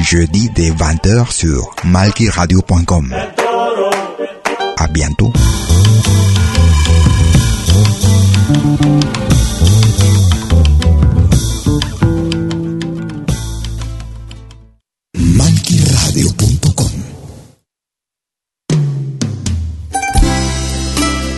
Jeudi 0.00 0.48
dès 0.54 0.70
20h 0.70 1.32
sur 1.32 1.74
malkiradio.com. 1.84 3.14
À 4.76 4.86
bientôt. 4.88 5.32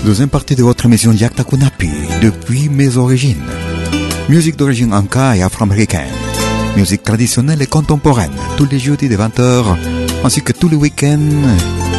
Deuxième 0.04 0.28
partie 0.28 0.56
de 0.56 0.62
votre 0.62 0.86
émission 0.86 1.12
Yakta 1.12 1.44
Kunapi, 1.44 1.88
depuis 2.20 2.68
mes 2.68 2.96
origines. 2.96 3.42
Musique 4.28 4.56
d'origine 4.56 4.92
anka 4.92 5.36
et 5.36 5.42
afro-américaine. 5.42 6.29
Musique 6.76 7.02
traditionnelle 7.02 7.60
et 7.62 7.66
contemporaine, 7.66 8.32
tous 8.56 8.66
les 8.70 8.78
jeudis 8.78 9.08
de 9.08 9.16
20h, 9.16 9.64
ainsi 10.24 10.42
que 10.42 10.52
tous 10.52 10.68
les 10.68 10.76
week-ends, 10.76 11.18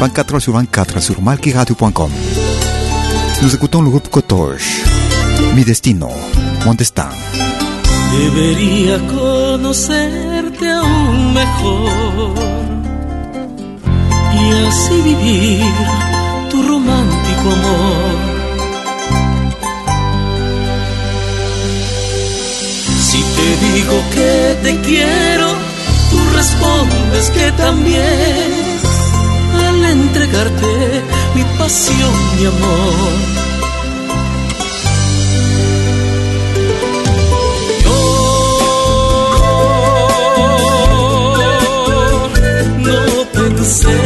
24h 0.01 0.39
sur 0.39 0.53
24 0.53 1.01
sur 1.01 1.21
malkiradio.com. 1.21 2.11
Nous 3.41 3.55
écoutons 3.55 3.81
le 3.81 3.89
groupe 3.89 4.09
Kotosh, 4.09 4.83
Mi 5.55 5.63
Destino, 5.63 6.09
Mon 6.65 6.73
Destin. 6.73 7.09
Conocerte 9.09 10.69
aún 10.69 11.33
mejor 11.33 12.33
y 14.33 14.67
así 14.67 15.01
vivir 15.01 15.65
tu 16.49 16.61
romántico 16.63 17.51
amor. 17.51 18.30
Te 23.51 23.65
digo 23.65 24.03
que 24.13 24.57
te 24.63 24.79
quiero, 24.81 25.47
tú 26.09 26.17
respondes 26.35 27.29
que 27.31 27.51
también 27.53 28.51
al 29.67 29.85
entregarte 29.85 31.01
mi 31.35 31.43
pasión, 31.57 32.13
mi 32.37 32.45
amor. 32.45 33.41
no 42.87 43.25
pensé 43.33 43.99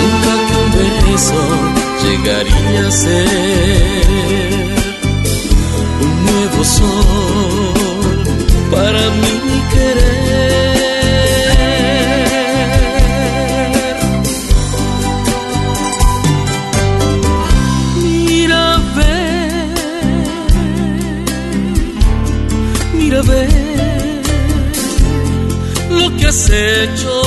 nunca 0.00 0.32
que 0.46 0.54
un 0.64 0.70
beso 1.12 1.42
llegaría 2.02 2.88
a 2.88 2.90
ser 2.90 4.45
sol 6.66 8.24
para 8.70 9.02
mi 9.20 9.36
querer. 9.72 10.36
Mira, 18.02 18.64
ve, 18.96 19.16
mira, 22.98 23.22
ve. 23.22 23.46
Lo 25.90 26.06
que 26.16 26.26
has 26.26 26.50
hecho 26.50 27.25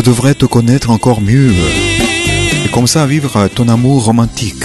Je 0.00 0.06
devrais 0.06 0.34
te 0.34 0.46
connaître 0.46 0.88
encore 0.88 1.20
mieux 1.20 1.52
et 2.64 2.68
comme 2.70 2.86
ça 2.86 3.04
vivre 3.04 3.48
ton 3.48 3.68
amour 3.68 4.06
romantique. 4.06 4.64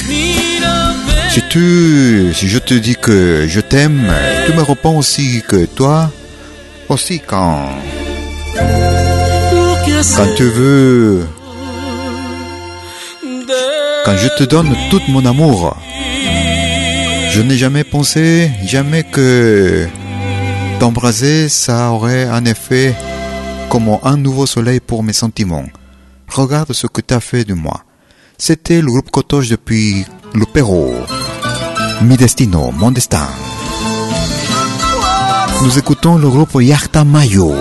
Si 1.30 1.42
tu, 1.50 2.32
si 2.34 2.48
je 2.48 2.58
te 2.58 2.74
dis 2.74 2.96
que 2.96 3.46
je 3.46 3.60
t'aime, 3.60 4.10
tu 4.46 4.54
me 4.54 4.62
réponds 4.62 4.98
aussi 4.98 5.44
que 5.46 5.66
toi, 5.66 6.10
aussi 6.88 7.20
quand, 7.20 7.68
quand 10.16 10.36
tu 10.38 10.44
veux, 10.44 11.28
quand 14.06 14.16
je 14.16 14.30
te 14.38 14.46
donne 14.46 14.74
tout 14.90 15.02
mon 15.10 15.26
amour, 15.26 15.76
je 17.32 17.42
n'ai 17.42 17.58
jamais 17.58 17.84
pensé, 17.84 18.52
jamais 18.66 19.04
que 19.04 19.86
t'embraser, 20.80 21.50
ça 21.50 21.92
aurait 21.92 22.24
un 22.24 22.46
effet 22.46 22.96
comme 23.70 23.98
un 24.04 24.18
nouveau 24.18 24.46
soleil 24.46 24.80
pour 24.80 25.04
mes 25.04 25.14
sentiments. 25.14 25.66
Regarde 26.28 26.74
ce 26.74 26.88
que 26.88 27.02
t'as 27.02 27.20
fait 27.20 27.44
de 27.44 27.54
moi. 27.54 27.84
C'était 28.38 28.82
le 28.82 28.88
groupe 28.88 29.12
Cotoche 29.12 29.50
depuis 29.50 30.06
le 30.34 30.46
Pérou. 30.46 30.94
Mi 32.02 32.18
destino, 32.18 32.72
mon 32.72 32.92
destin. 32.92 33.28
Nous 35.64 35.78
écoutons 35.78 36.18
le 36.18 36.30
groupe 36.30 36.58
Yarta 36.62 37.04
Mayo. 37.04 37.54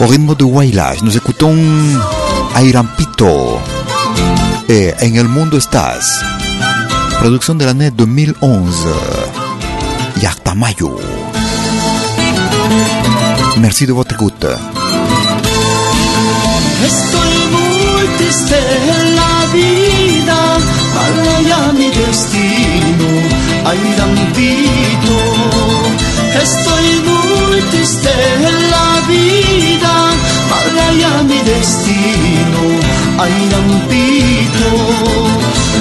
Au 0.00 0.06
rythme 0.06 0.34
de 0.34 0.44
Wailage, 0.44 1.02
nous 1.02 1.16
écoutons 1.16 1.56
Airampito 2.56 3.58
et 4.68 4.94
En 5.02 5.16
el 5.16 5.28
mundo 5.28 5.58
estás. 5.58 6.39
Producción 7.20 7.58
de 7.58 7.66
l'année 7.66 7.90
2011. 7.90 8.88
Yartamayo. 10.22 10.96
Merci 13.58 13.84
de 13.86 13.92
votre 13.92 14.14
écoute. 14.14 14.46
Estoy 16.90 17.34
muy 17.56 18.04
triste 18.16 18.58
en 18.94 19.16
la 19.20 19.36
vida, 19.52 20.38
para 20.94 21.42
ya 21.42 21.72
mi 21.72 21.88
destino, 21.90 23.08
ay 23.66 23.80
Dampito. 23.98 25.18
Estoy 26.42 26.88
muy 27.10 27.60
triste 27.70 28.12
en 28.48 28.56
la 28.74 28.90
vida, 29.12 29.94
para 30.50 30.86
ya 30.94 31.22
mi 31.28 31.38
destino, 31.52 32.62
ay 33.18 33.34
Dampito 33.52 35.20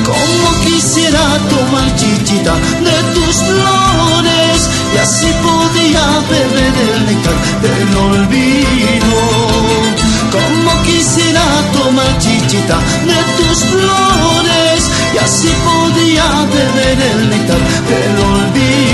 como 0.10 0.48
quisiera 0.66 1.24
tomar 1.54 1.96
chichita 1.96 2.54
de 2.88 2.98
tus 3.14 3.36
flores 3.48 4.70
y 4.94 4.98
así 4.98 5.28
podía 5.46 6.04
beber 6.34 6.74
el 6.90 7.06
néctar 7.06 7.38
del 7.64 7.98
olvido. 8.10 9.18
Como 10.36 10.72
quisiera 10.84 11.46
tomar 11.74 12.18
chichita 12.18 12.78
de 13.10 13.20
tus 13.38 13.58
flores 13.72 14.82
y 15.14 15.18
así 15.18 15.52
podía 15.68 16.28
beber 16.56 16.98
el 17.12 17.30
néctar 17.30 17.62
del 17.90 18.16
olvido. 18.34 18.89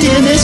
tienes 0.00 0.38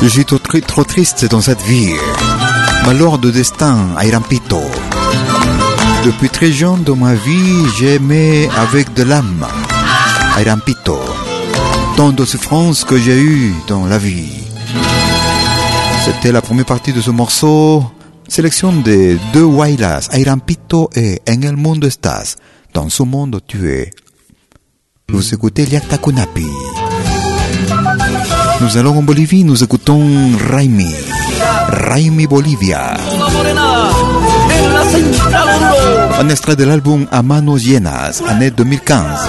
Je 0.00 0.08
suis 0.08 0.24
trop, 0.24 0.84
triste 0.84 1.24
dans 1.26 1.40
cette 1.40 1.60
vie. 1.62 1.92
Malheur 2.86 3.18
de 3.18 3.30
destin, 3.30 3.88
Airampito. 4.00 4.60
Depuis 6.04 6.28
très 6.28 6.52
jeune 6.52 6.82
dans 6.84 6.96
ma 6.96 7.14
vie, 7.14 7.66
j'aimais 7.78 8.48
avec 8.56 8.94
de 8.94 9.02
l'âme, 9.02 9.46
Airampito. 10.38 11.00
Tant 11.96 12.10
de 12.10 12.24
souffrances 12.24 12.84
que 12.84 12.96
j'ai 12.96 13.20
eues 13.20 13.54
dans 13.66 13.86
la 13.86 13.98
vie. 13.98 14.37
C'était 16.08 16.32
la 16.32 16.40
première 16.40 16.64
partie 16.64 16.94
de 16.94 17.02
ce 17.02 17.10
morceau. 17.10 17.84
Sélection 18.28 18.72
de 18.72 19.18
deux 19.34 19.44
Wailas, 19.44 20.08
Airampito 20.12 20.88
et 20.96 21.20
En 21.28 21.42
el 21.42 21.54
mundo 21.54 21.86
estás. 21.86 22.36
Dans 22.72 22.88
ce 22.88 23.02
monde 23.02 23.42
tu 23.46 23.70
es. 23.70 23.90
Vous 25.10 25.34
écoutez 25.34 25.66
Liakta 25.66 25.98
Kunapi. 25.98 26.46
Nous 28.62 28.78
allons 28.78 28.96
en 28.96 29.02
Bolivie, 29.02 29.44
nous 29.44 29.62
écoutons 29.62 30.08
Raimi. 30.50 30.94
Raimi 31.68 32.26
Bolivia. 32.26 32.94
Un 36.18 36.28
extrait 36.30 36.56
de 36.56 36.64
l'album 36.64 37.06
A 37.10 37.22
Manos 37.22 37.60
année 38.26 38.50
2015. 38.50 39.28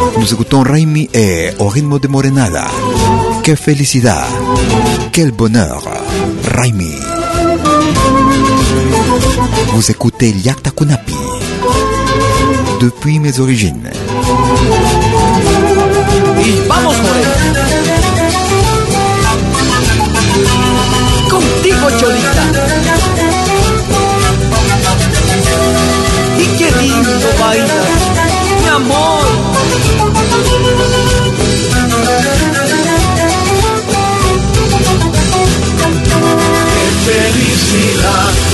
Écoutons 0.29 0.63
Raimi 0.63 1.09
et 1.13 1.49
Au 1.59 1.67
ritmo 1.67 1.97
de 1.99 2.07
Morenada. 2.07 2.65
Quelle 3.43 3.57
felicidad, 3.57 4.23
quel 5.11 5.31
bonheur, 5.31 5.83
Raimi. 6.55 6.93
Vous 9.73 9.91
écoutez 9.91 10.31
Liakta 10.31 10.71
Kunapi. 10.71 11.15
Depuis 12.79 13.19
mes 13.19 13.39
origines. 13.39 13.89
Y 16.39 16.67
vamos, 16.67 16.95
morena. 16.97 17.35
Contigo, 21.29 21.87
Cholita. 21.99 22.30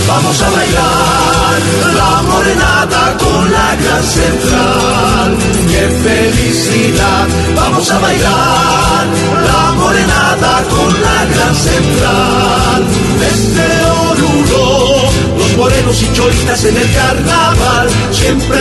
Vamos 0.08 0.42
a 0.42 0.50
bailar 0.50 1.60
la 1.96 2.22
morenada 2.24 3.18
con 3.18 3.52
la 3.52 3.76
gran 3.76 4.04
central. 4.04 5.38
Qué 5.72 5.84
felicidad, 6.08 7.28
vamos 7.56 7.92
a 7.92 8.00
bailar 8.00 9.06
la 9.50 9.72
morenada 9.74 10.64
con 10.70 11.02
la 11.02 11.26
gran 11.34 11.56
central. 11.56 12.86
Desde 13.20 13.68
Oruro, 14.12 15.12
los 15.38 15.58
morenos 15.58 16.02
y 16.02 16.14
cholitas 16.14 16.64
en 16.64 16.78
el 16.78 16.94
carnaval, 16.94 17.90
siempre 18.12 18.60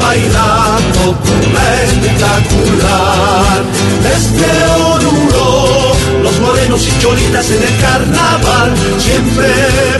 bailando 0.00 1.02
con 1.24 1.40
la 1.54 1.82
espectacular. 1.82 3.62
Desde 4.02 4.73
y 6.66 6.98
cholitas 6.98 7.50
en 7.50 7.62
el 7.62 7.76
carnaval, 7.78 8.72
siempre 8.98 9.48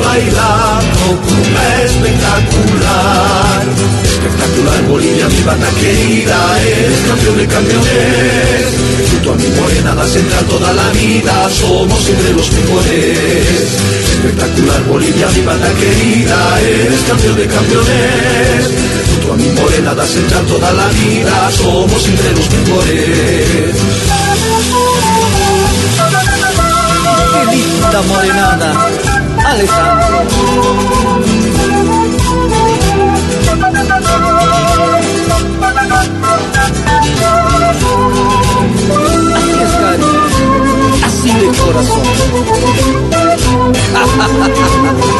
bailando 0.02 1.20
la 1.52 1.82
espectacular. 1.82 3.62
Espectacular 4.02 4.82
Bolivia, 4.88 5.28
mi 5.28 5.42
banda 5.42 5.68
querida, 5.78 6.62
eres 6.62 7.00
campeón 7.06 7.36
de 7.36 7.46
campeones. 7.46 8.64
Junto 9.10 9.32
a 9.32 9.34
mi 9.34 9.48
morenada 9.60 10.06
central 10.08 10.44
toda 10.46 10.72
la 10.72 10.88
vida, 10.90 11.50
somos 11.50 12.02
siempre 12.02 12.32
los 12.32 12.50
mejores. 12.50 13.18
Espectacular 14.14 14.84
Bolivia, 14.84 15.28
mi 15.36 15.42
banda 15.42 15.68
querida, 15.74 16.60
eres 16.62 17.00
campeón 17.02 17.36
de 17.36 17.46
campeones. 17.46 18.70
Junto 19.10 19.32
a 19.34 19.36
mi 19.36 19.48
morenada 19.60 20.06
central 20.06 20.46
toda 20.46 20.72
la 20.72 20.88
vida, 20.88 21.50
somos 21.52 22.02
siempre 22.02 22.30
los 22.32 22.50
mejores. 22.50 24.23
Linda 27.46 28.02
morenada, 28.02 28.72
Alejandro. 29.46 30.22
Así 39.34 39.60
es, 39.60 39.72
Cari. 39.80 40.04
Así 41.04 41.30
de 41.32 41.46
corazón. 41.58 42.02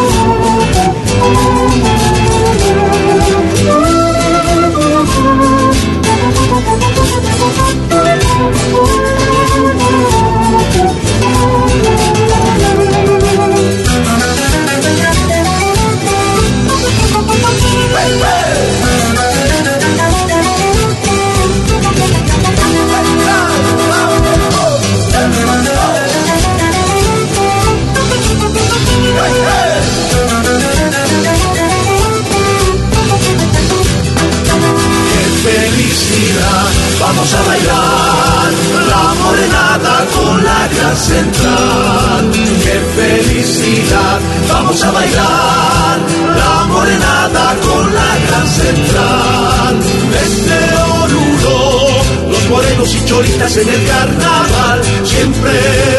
central. 40.96 42.30
Qué 42.62 42.76
felicidad, 42.96 44.20
vamos 44.48 44.82
a 44.82 44.90
bailar 44.90 45.98
la 46.36 46.64
morenada 46.66 47.56
con 47.62 47.94
la 47.94 48.18
gran 48.26 48.48
central. 48.48 49.76
Desde 50.12 50.58
Oruro, 51.02 52.02
los 52.30 52.48
morenos 52.50 52.94
y 52.94 53.04
cholitas 53.06 53.56
en 53.56 53.68
el 53.68 53.86
carnaval, 53.86 54.80
siempre 55.04 55.52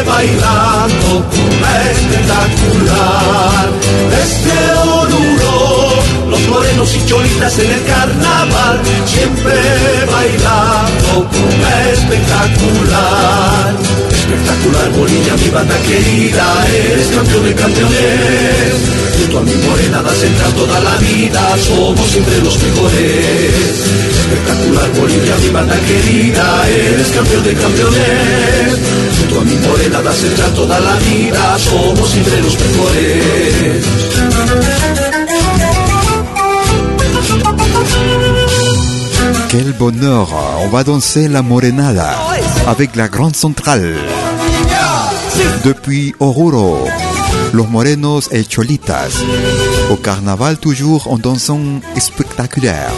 bailando 0.06 1.24
espectacular. 2.36 3.68
Desde 4.10 4.75
morenos 6.86 6.94
y 6.94 7.06
cholitas 7.06 7.58
en 7.58 7.70
el 7.70 7.84
carnaval, 7.84 8.80
siempre 9.06 9.54
bailando 10.10 11.28
la 11.60 11.90
espectacular. 11.92 13.74
Espectacular 14.10 14.90
Bolivia, 14.90 15.34
mi 15.36 15.48
banda 15.50 15.76
querida, 15.82 16.66
eres 16.74 17.08
campeón 17.08 17.44
de 17.44 17.54
campeones. 17.54 18.74
Junto 19.18 19.38
a 19.38 19.42
mi 19.42 19.54
morenada 19.54 20.12
central 20.12 20.52
toda 20.54 20.80
la 20.80 20.96
vida, 20.96 21.56
somos 21.58 22.10
siempre 22.10 22.38
los 22.42 22.58
mejores. 22.62 23.84
Espectacular 24.10 24.90
Bolivia, 24.92 25.36
mi 25.42 25.48
banda 25.50 25.76
querida, 25.80 26.68
eres 26.68 27.08
campeón 27.08 27.44
de 27.44 27.54
campeones. 27.54 28.78
Junto 29.18 29.40
a 29.40 29.44
mi 29.44 29.54
morenada 29.66 30.12
central 30.12 30.52
toda 30.54 30.80
la 30.80 30.96
vida, 30.96 31.58
somos 31.58 32.10
siempre 32.10 32.42
los 32.42 32.56
mejores. 32.58 33.84
Quel 39.48 39.72
bonheur 39.72 40.28
On 40.60 40.68
va 40.68 40.84
danser 40.84 41.28
la 41.28 41.42
morenada 41.42 42.16
avec 42.66 42.96
la 42.96 43.08
grande 43.08 43.36
centrale. 43.36 43.94
Depuis 45.64 46.14
Oruro, 46.20 46.78
los 47.52 47.66
morenos 47.66 48.28
et 48.32 48.44
cholitas. 48.44 49.22
Au 49.90 49.96
carnaval 49.96 50.58
toujours 50.58 51.10
en 51.10 51.18
dansant 51.18 51.80
spectaculaire. 51.98 52.92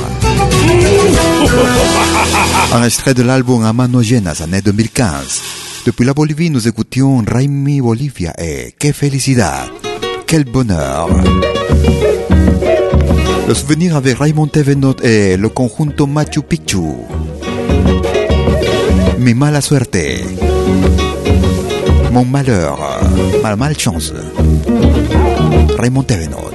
Un 2.73 2.85
extrait 2.85 3.15
de 3.15 3.23
l'album 3.23 3.65
A 3.65 3.73
Manos 3.73 4.07
Llenas, 4.07 4.41
année 4.43 4.63
2015. 4.63 5.43
Depuis 5.87 6.05
la 6.05 6.15
Bolivie, 6.15 6.51
nous 6.51 6.67
écoutions 6.69 7.23
Raimi 7.27 7.81
Bolivia 7.81 8.33
et 8.39 8.75
Que 8.79 8.93
felicidad, 8.93 9.69
quel 10.27 10.45
bonheur. 10.45 11.09
Le 13.49 13.55
souvenir 13.55 13.97
avec 13.97 14.19
Raymond 14.19 14.49
Tevenot 14.49 14.97
et 15.03 15.39
le 15.39 15.49
conjunto 15.49 16.07
Machu 16.07 16.43
Picchu. 16.43 16.83
Mi 19.19 19.33
mala 19.33 19.63
suerte. 19.63 19.97
Mon 22.13 22.27
malheur. 22.27 22.79
Ma 23.43 23.57
malchance. 23.57 24.13
Raymond 25.79 26.03
Tevenot. 26.03 26.53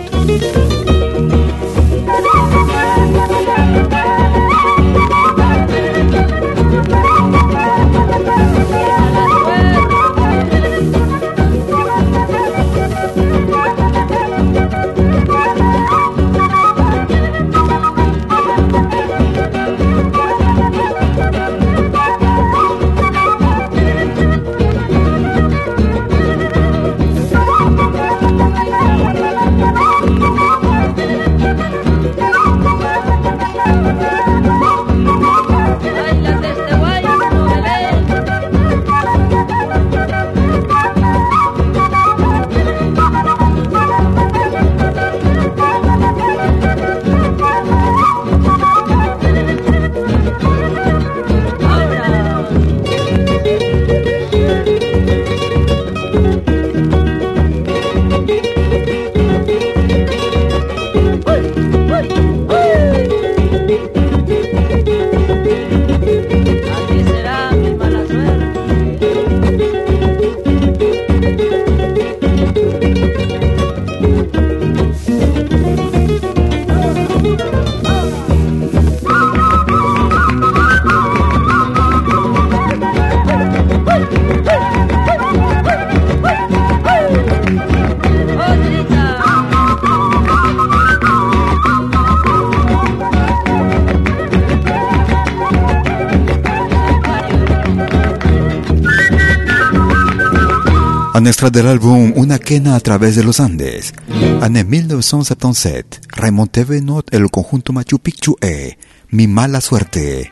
Un 101.23 101.27
extrait 101.27 101.51
de 101.51 101.61
l'album 101.61 102.11
Una 102.17 102.37
quena 102.37 102.75
a 102.75 102.81
través 102.81 103.15
de 103.15 103.23
los 103.23 103.39
Andes. 103.39 103.93
Année 104.41 104.65
1977. 104.65 106.01
Raymond 106.17 106.47
Tevenot 106.47 107.03
et 107.13 107.17
le 107.17 107.29
conjunto 107.29 107.71
Machu 107.71 107.97
Picchu 107.97 108.33
et 108.41 108.77
Mi 109.13 109.25
mala 109.25 109.61
suerte. 109.61 110.29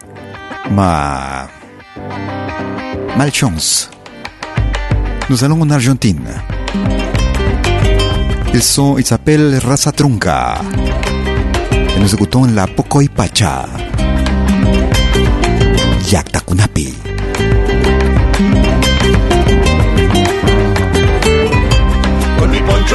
Ma... 0.70 1.48
Malchance. 3.18 3.90
Nous 5.30 5.42
allons 5.46 5.62
en 5.62 5.70
Argentine. 5.70 6.28
Ils 8.54 8.62
sont, 8.62 8.98
ils 8.98 9.06
s'appellent 9.06 9.62
Raza 9.64 9.94
Trunca. 9.94 10.60
Et 11.72 12.00
nous 12.02 12.14
écoutons 12.14 12.44
la 12.44 12.68
Pocoy 12.68 13.08
Pacha. 13.08 13.66
Yakta 16.12 16.42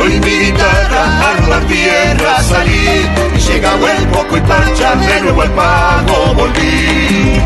mi 0.09 0.31
guitarra 0.31 1.03
a 1.29 1.49
la 1.49 1.61
tierra 1.67 2.43
salí 2.43 2.87
y 3.35 3.39
llegaba 3.39 3.93
el 3.93 4.07
poco 4.09 4.37
y 4.37 4.41
pancha, 4.41 4.95
de 4.95 5.21
nuevo 5.23 5.43
al 5.43 5.53
pago 5.53 6.35
volví. 6.35 7.41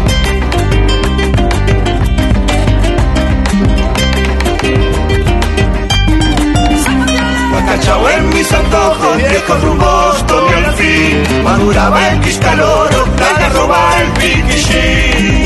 Cachao 7.71 8.09
en 8.09 8.29
mis 8.31 8.53
antojos, 8.53 9.17
viejos 9.17 9.63
rumbos, 9.63 10.27
tomé 10.27 10.55
al 10.57 10.75
fin, 10.75 11.45
maduraba 11.45 12.09
el 12.09 12.21
quiscaloro, 12.21 13.07
la 13.17 13.49
roba 13.51 14.03
el 14.03 14.09
piquichín. 14.19 15.40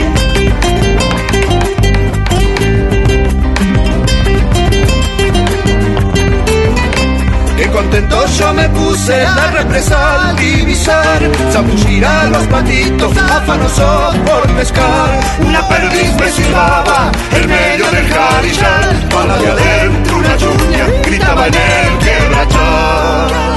Qué 7.65 7.71
contento 7.71 8.27
yo 8.39 8.53
me 8.53 8.69
puse 8.69 9.23
la 9.23 9.51
represa 9.53 10.29
al 10.29 10.37
divisar, 10.37 11.19
zambullir 11.51 12.05
a 12.05 12.25
los 12.25 12.47
patitos, 12.49 13.17
afanosos 13.17 14.17
por 14.19 14.47
pescar. 14.55 15.21
Una 15.41 15.67
perdiz 15.67 16.15
me 16.15 16.31
silbaba 16.31 17.11
en 17.33 17.49
medio 17.49 17.91
del 17.91 18.07
jarillal, 18.11 19.09
para 19.09 19.39
de 19.39 19.51
adentro 19.51 20.19
una 20.19 20.37
lluvia 20.37 20.87
gritaba 21.07 21.47
en 21.47 21.55
el 21.55 21.99
quebrachal. 22.01 23.54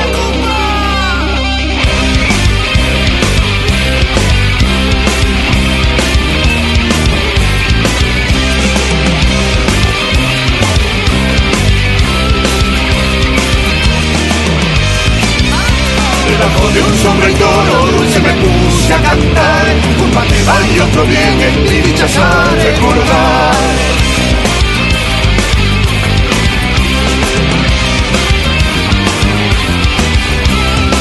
Debajo 16.38 16.68
de 16.70 16.82
un 16.84 16.98
sombrero 16.98 17.50
dulce 17.98 18.20
me 18.20 18.34
puse 18.34 18.94
a 18.94 19.02
cantar. 19.02 19.66
Un 20.04 20.12
parte 20.12 20.36
va 20.44 20.60
y 20.68 20.80
otro 20.80 21.04
viene 21.04 21.50
y 21.66 21.82
dichas 21.82 22.16
a 22.18 22.52
recordar 22.64 23.56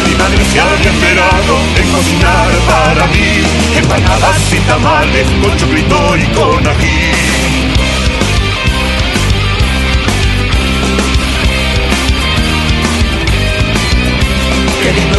Mi 0.06 0.44
se 0.44 0.60
había 0.60 0.90
esperado 0.90 1.58
en 1.76 1.88
cocinar 1.90 2.48
para 2.66 3.06
mí 3.08 3.42
Empanadas 3.76 4.52
y 4.52 4.58
tamales 4.60 5.26
con 5.42 5.56
choclito 5.56 6.16
y 6.16 6.24
con 6.34 6.66
ají 6.66 7.45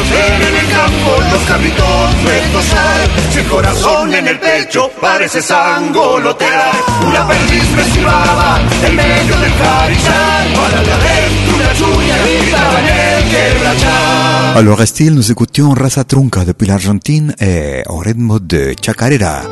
Ver 0.10 0.41
en 0.41 0.55
el 0.55 0.68
campo 0.72 1.12
los 1.32 1.41
carritos 1.43 2.24
retosar 2.24 3.10
Si 3.32 3.39
el 3.39 3.45
corazón 3.45 4.14
en 4.14 4.28
el 4.28 4.39
pecho 4.39 4.89
parece 5.01 5.41
sangolotear. 5.41 6.72
Una 7.08 7.28
perdiz 7.28 7.70
me 7.76 7.84
silbaba 7.84 8.60
en 8.86 8.95
medio 8.95 9.38
del 9.38 9.53
carizar. 9.58 10.47
Para 10.55 10.82
de 10.84 10.91
adentro 10.91 11.55
una 11.55 11.74
chuña 11.74 12.18
gritaba 12.18 12.80
en 12.80 12.88
el 12.88 13.30
quebrachar. 13.30 14.58
Alors, 14.58 14.82
Estil, 14.82 15.14
nous 15.14 15.30
écoutions 15.30 15.74
Raza 15.76 16.03
Trunca 16.03 16.43
depuis 16.43 16.66
l'Argentine 16.68 17.36
et 17.39 17.84
au 17.88 17.97
rythme 17.97 18.39
de 18.39 18.74
Chacarera, 18.82 19.43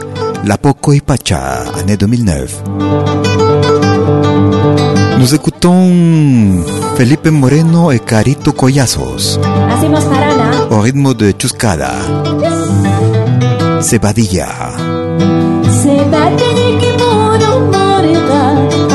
La 0.46 0.58
Poco 0.58 0.94
y 0.94 1.02
Pacha, 1.02 1.64
année 1.80 1.96
2009. 1.96 2.64
Nous 5.20 5.36
écoutons 5.36 6.64
Felipe 6.98 7.28
Moreno 7.28 7.92
et 7.92 8.00
Carito 8.00 8.52
Collazos 8.52 9.40
Hacemos 9.70 10.04
jarana. 10.06 10.35
Au 10.76 10.82
rythme 10.82 11.14
de 11.14 11.32
Chuscada, 11.32 11.94
Cebadilla. 13.82 14.48
Se 15.82 15.96
va 16.12 16.26
a 16.26 16.32
tener 16.42 16.78
que 16.82 16.92
morir, 17.02 18.95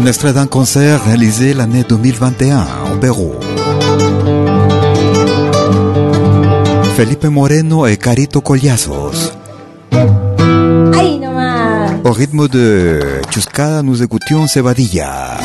Un 0.00 0.06
extrait 0.06 0.32
d'un 0.32 0.46
concert 0.46 1.04
réalisé 1.04 1.52
l'année 1.52 1.84
2021 1.86 2.66
au 2.90 2.96
Pérou. 2.96 3.34
Felipe 6.96 7.26
Moreno 7.26 7.86
et 7.86 7.98
Carito 7.98 8.40
Collazos. 8.40 9.34
Au 12.02 12.12
rythme 12.12 12.48
de 12.48 13.20
Chuscada, 13.30 13.82
nous 13.82 14.02
écoutions 14.02 14.46
Cebadilla. 14.46 15.36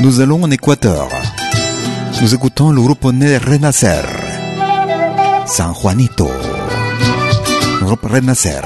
Nous 0.00 0.20
allons 0.20 0.42
en 0.42 0.50
Équateur. 0.50 1.08
Nous 2.20 2.34
écoutons 2.34 2.70
le 2.70 2.82
groupe 2.82 3.10
né 3.14 3.38
Renacer. 3.38 4.04
San 5.46 5.72
Juanito. 5.74 6.30
groupe 7.80 8.04
Renacer. 8.04 8.60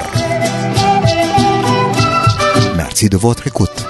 Merci 2.77 3.09
de 3.09 3.17
votre 3.17 3.47
écoute. 3.47 3.87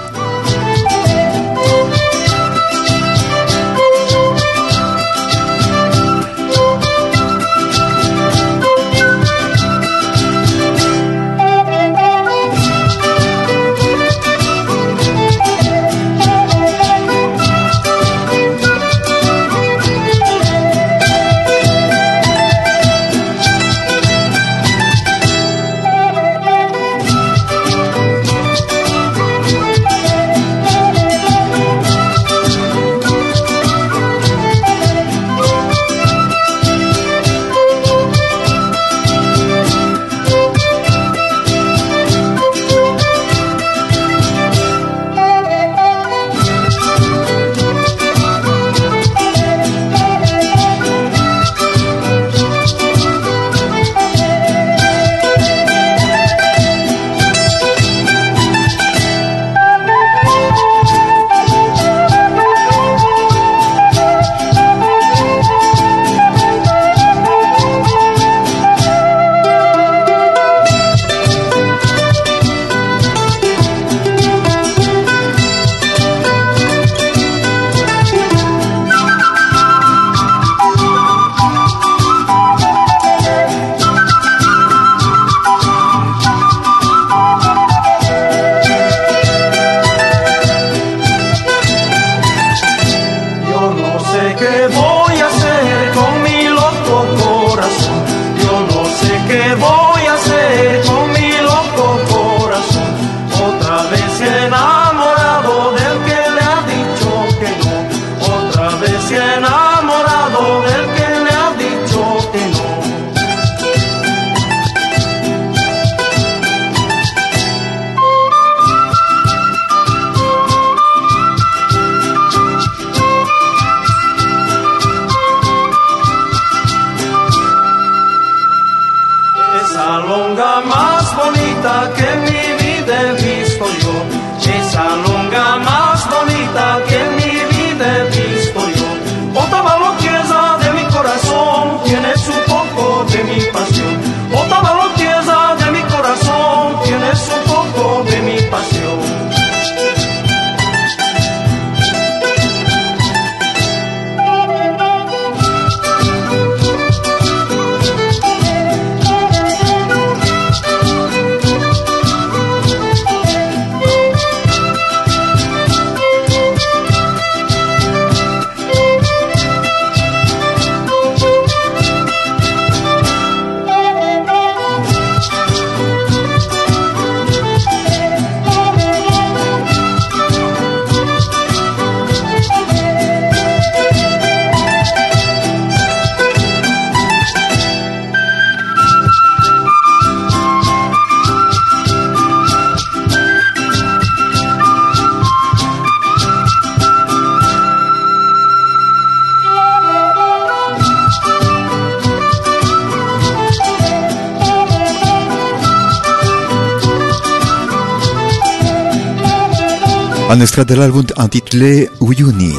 Un 210.33 210.39
extrait 210.39 210.63
de 210.63 210.75
l'album 210.75 211.03
intitulé 211.17 211.89
Uyuni. 211.99 212.53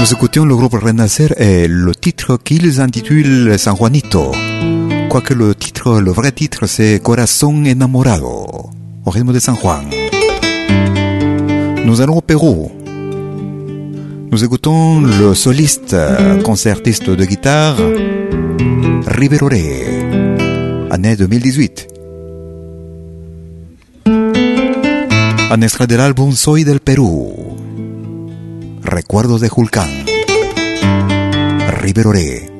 Nous 0.00 0.10
écoutions 0.10 0.46
le 0.46 0.56
groupe 0.56 0.72
Renacer 0.72 1.28
et 1.36 1.68
le 1.68 1.94
titre 1.94 2.38
qu'ils 2.42 2.80
intitulent 2.80 3.58
San 3.58 3.76
Juanito. 3.76 4.32
Quoique 5.10 5.34
le 5.34 5.54
titre, 5.54 6.00
le 6.00 6.12
vrai 6.12 6.32
titre, 6.32 6.66
c'est 6.66 7.02
Corazón 7.02 7.66
enamorado, 7.66 8.70
au 9.04 9.10
rythme 9.10 9.34
de 9.34 9.38
San 9.38 9.54
Juan. 9.54 9.84
Nous 11.84 12.00
allons 12.00 12.16
au 12.16 12.22
Pérou. 12.22 12.72
Nous 14.30 14.42
écoutons 14.42 15.02
le 15.02 15.34
soliste, 15.34 15.94
concertiste 16.42 17.10
de 17.10 17.24
guitare, 17.26 17.76
Riveroré, 19.06 19.84
année 20.90 21.16
2018. 21.16 21.97
Un 25.50 25.62
extrait 25.62 25.86
de 25.86 25.96
l'album 25.96 26.32
Soy 26.32 26.62
del 26.62 26.80
Perú. 26.80 27.56
Recuerdos 28.82 29.40
de 29.40 29.48
Julcán. 29.48 29.88
Riveroré. 31.80 32.50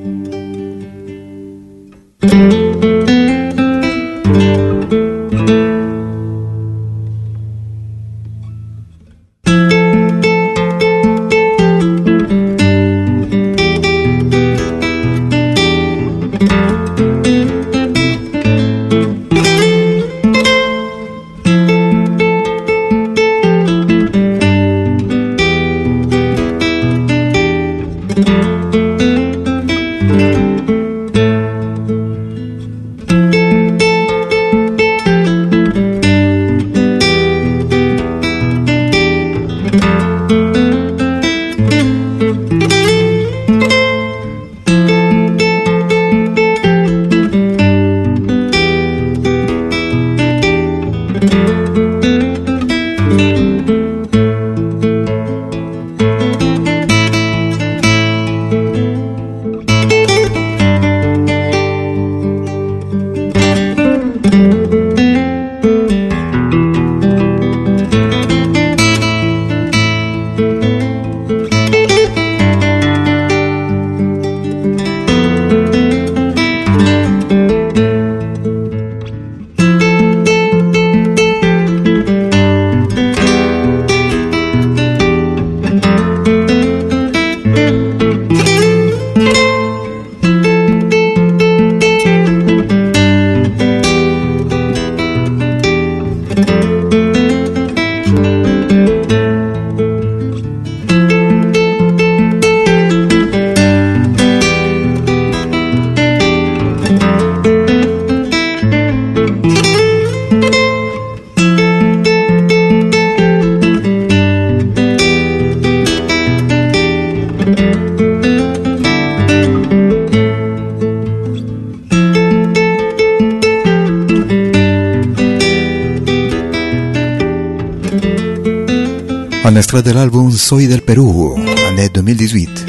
Extrait 129.71 129.83
de 129.83 129.91
l'album 129.95 130.31
Soy 130.31 130.67
del 130.67 130.81
Perú, 130.81 131.35
année 131.67 131.89
2018. 131.89 132.65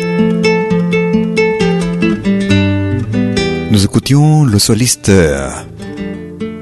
Nous 3.70 3.82
écoutions 3.82 4.44
le 4.44 4.58
soliste 4.58 5.10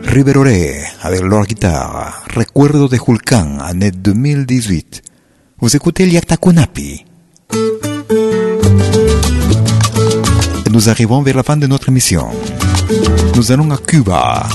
Riveroré 0.04 0.76
avec 1.02 1.22
leur 1.22 1.44
guitare, 1.44 2.22
Recuerdo 2.36 2.86
de 2.86 2.96
Julcán, 3.04 3.58
année 3.60 3.90
2018. 3.90 5.02
Vous 5.58 5.74
écoutez 5.74 6.06
Liaktakunapi. 6.06 7.04
Et 10.66 10.70
nous 10.70 10.88
arrivons 10.88 11.22
vers 11.22 11.34
la 11.34 11.42
fin 11.42 11.56
de 11.56 11.66
notre 11.66 11.88
émission. 11.88 12.28
Nous 13.34 13.50
allons 13.50 13.72
à 13.72 13.76
Cuba. 13.78 14.46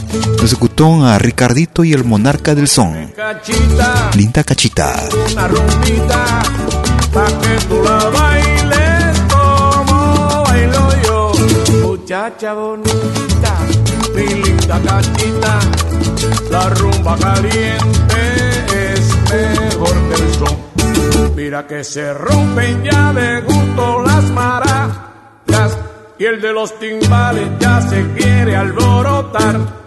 Nous 0.41 0.53
écoutons 0.53 1.03
a 1.03 1.17
Ricardito 1.17 1.83
y 1.83 1.91
el 1.91 2.05
Monarca 2.05 2.55
del 2.55 2.69
Son. 2.69 2.93
Cachita, 3.23 4.11
Linda 4.15 4.43
Cachita. 4.43 5.07
una 5.31 5.47
rumbita, 5.47 6.25
pa' 7.13 7.31
que 7.41 7.55
tú 7.69 7.81
la 7.81 7.99
bailes 8.09 9.21
como 9.31 10.43
bailo 10.43 10.89
yo. 11.05 11.31
Muchacha 11.83 12.53
bonita, 12.53 13.53
mi 14.13 14.25
linda 14.25 14.77
cachita, 14.81 15.59
la 16.51 16.69
rumba 16.71 17.15
caliente 17.17 18.21
es 18.91 19.15
mejor 19.31 19.95
que 20.09 20.15
el 20.21 20.33
son. 20.33 21.33
Mira 21.33 21.65
que 21.65 21.81
se 21.85 22.13
rompen 22.13 22.83
ya 22.83 23.13
de 23.13 23.39
gusto 23.39 24.01
las 24.01 24.23
maracas 24.31 25.77
y 26.19 26.25
el 26.25 26.41
de 26.41 26.51
los 26.51 26.77
timbales 26.77 27.47
ya 27.57 27.79
se 27.81 28.05
quiere 28.17 28.57
alborotar. 28.57 29.83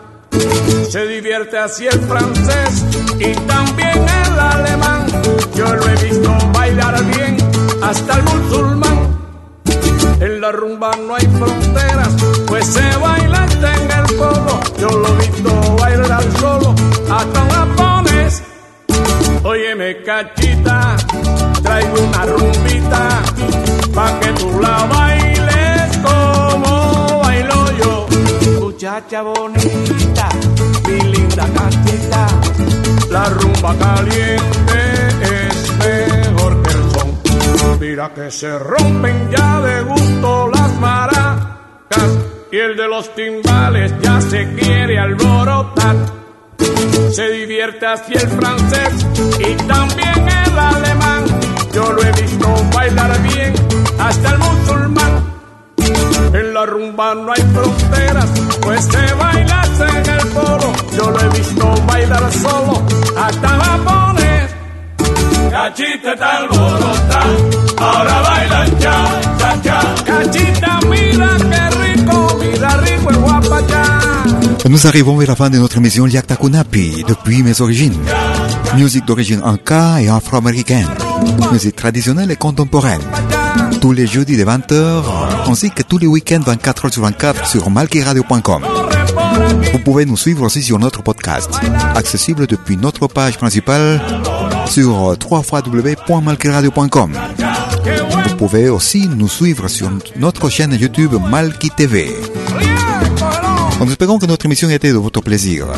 Se 0.91 1.07
divierte 1.07 1.59
así 1.59 1.87
el 1.87 2.01
francés 2.01 2.85
y 3.19 3.33
también 3.47 3.99
el 3.99 4.39
alemán. 4.39 5.07
Yo 5.55 5.65
lo 5.75 5.89
he 5.89 5.97
visto 6.05 6.37
bailar 6.53 7.05
bien 7.05 7.37
hasta 7.83 8.15
el 8.17 8.23
musulmán. 8.25 9.17
En 10.21 10.41
la 10.41 10.53
rumba 10.53 10.91
no 10.97 11.15
hay 11.15 11.27
fronteras, 11.27 12.09
pues 12.47 12.67
se 12.67 12.97
baila 12.97 13.45
hasta 13.45 13.77
en 13.77 13.91
el 13.91 14.17
polo. 14.17 14.61
Yo 14.79 14.89
lo 14.89 15.09
he 15.09 15.27
visto 15.29 15.77
bailar 15.77 16.25
solo 16.41 16.75
hasta 17.11 17.43
un 17.43 17.51
japonés. 17.51 18.43
Óyeme 19.43 20.03
cachita, 20.03 20.97
traigo 21.63 22.01
una 22.01 22.27
rumbita 22.27 23.23
pa' 23.95 24.21
que 24.21 24.33
tú 24.33 24.61
la 24.61 24.85
bailes 24.85 25.26
Muchacha 28.87 29.23
bonita, 29.23 30.29
mi 30.87 31.01
linda 31.11 31.45
cachita, 31.53 32.29
la 33.11 33.25
rumba 33.31 33.75
caliente 33.77 35.09
es 35.23 35.73
mejor 35.77 36.63
que 36.63 36.71
el 36.71 36.91
son. 36.93 37.81
Mira 37.81 38.15
que 38.15 38.31
se 38.31 38.57
rompen 38.61 39.29
ya 39.33 39.61
de 39.61 39.83
gusto 39.83 40.51
las 40.55 40.73
maracas 40.79 42.19
y 42.53 42.59
el 42.59 42.77
de 42.77 42.87
los 42.87 43.13
timbales 43.17 43.93
ya 44.01 44.21
se 44.21 44.55
quiere 44.55 45.01
alborotar. 45.01 45.97
Se 47.11 47.29
divierte 47.29 47.87
así 47.87 48.13
el 48.13 48.29
francés 48.29 49.05
y 49.41 49.55
también 49.67 50.29
el 50.29 50.57
alemán. 50.57 51.25
Yo 51.73 51.91
lo 51.91 52.05
he 52.05 52.13
visto 52.13 52.55
bailar 52.73 53.21
bien 53.21 53.53
hasta 53.99 54.31
el 54.31 54.39
musulmán. 54.39 55.16
En 56.33 56.55
la 56.55 56.67
rumba 56.67 57.15
no 57.15 57.33
hay 57.33 57.43
fronteras, 57.55 58.27
pues 58.61 58.85
se 58.85 59.15
baila 59.15 59.63
en 59.79 60.11
el 60.11 60.27
polo. 60.29 60.73
Yo 60.97 61.11
lo 61.11 61.21
he 61.21 61.29
visto 61.39 61.75
bailar 61.87 62.33
solo 62.33 62.83
hasta 63.17 63.49
japonés. 63.49 64.51
Cachita 65.51 66.13
está 66.13 66.37
alborota, 66.39 67.21
ahora 67.79 68.21
bailan 68.21 68.79
cha, 68.79 69.21
cha, 69.39 69.63
cha. 69.63 69.81
Cachita, 70.05 70.79
mira 70.89 71.37
qué 71.39 71.95
rico, 71.95 72.39
mira 72.41 72.77
rico 72.79 73.11
el 73.11 73.17
guapachá. 73.17 74.01
Nous 74.69 74.87
arrivons 74.87 75.17
vers 75.17 75.29
la 75.29 75.37
fin 75.37 75.49
de 75.49 75.59
notre 75.59 75.77
émission 75.77 76.07
Liakta 76.07 76.37
Kunapi, 76.37 77.05
depuis 77.07 77.43
mes 77.45 77.61
origines. 77.61 77.97
Musique 78.75 79.07
d'origine 79.07 79.41
anka 79.45 80.03
et 80.03 80.09
afro-américaine. 80.09 80.89
Musique 81.53 81.77
traditionnelle 81.77 82.31
et 82.33 82.37
contemporaine. 82.37 83.01
Tous 83.87 83.93
les 83.93 84.09
jeudis 84.09 84.37
de 84.37 84.43
20h, 84.45 85.05
ainsi 85.49 85.71
que 85.71 85.85
tous 85.85 85.99
les 85.99 86.09
week-ends 86.09 86.41
24h 86.41 86.93
sur 86.93 87.03
24 87.03 87.47
sur 87.47 87.71
malkiradio.com. 87.71 88.67
Vous 89.73 89.79
pouvez 89.79 90.05
nous 90.05 90.17
suivre 90.17 90.43
aussi 90.43 90.61
sur 90.61 90.81
notre 90.81 91.05
podcast, 91.05 91.55
accessible 91.95 92.49
depuis 92.49 92.77
notre 92.77 93.07
page 93.07 93.39
principale 93.39 94.01
sur 94.67 95.17
www.malkiradio.com. 95.31 97.13
Vous 98.29 98.35
pouvez 98.35 98.69
aussi 98.71 99.07
nous 99.07 99.29
suivre 99.29 99.69
sur 99.69 99.89
notre 100.17 100.51
chaîne 100.51 100.73
YouTube 100.73 101.15
Malki 101.31 101.71
TV. 101.71 102.13
Nous 103.81 103.89
espérons 103.89 104.19
que 104.19 104.27
notre 104.27 104.47
émission 104.47 104.69
a 104.69 104.75
été 104.75 104.91
de 104.91 104.99
votre 104.99 105.21
plaisir. 105.21 105.69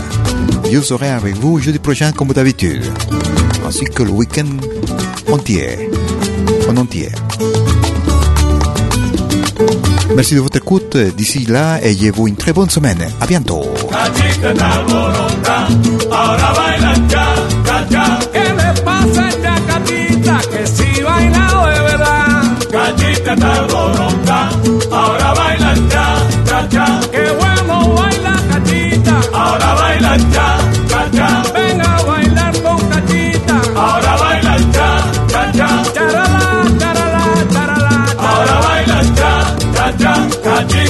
Je 0.72 0.80
serai 0.80 1.10
avec 1.10 1.36
vous 1.36 1.58
jeudi 1.58 1.78
prochain 1.78 2.12
comme 2.12 2.28
d'habitude, 2.28 2.90
ainsi 3.66 3.84
que 3.84 4.02
le 4.02 4.12
week-end 4.12 4.46
entier. 5.30 5.90
En 6.68 6.76
entier. 6.76 7.10
Merci 10.14 10.34
de 10.34 10.40
votre 10.40 10.56
écoute. 10.56 10.96
D'ici 10.96 11.44
là, 11.46 11.78
ayez-vous 11.82 12.28
une 12.28 12.36
très 12.36 12.52
bonne 12.52 12.70
semaine. 12.70 12.98
À 13.20 13.26
bientôt. 13.26 13.62
Cachita 22.70 23.32
está 23.32 23.52
alborota, 23.52 24.50
ahora 24.90 25.34
bailan 25.34 25.67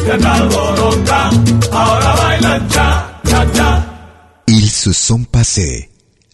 Cha. 0.08 0.16
Ils 4.46 4.70
se 4.70 4.90
sont 4.90 5.22
passés 5.24 5.90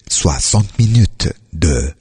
60 0.09 0.79
minutes 0.79 1.33
de 1.51 1.91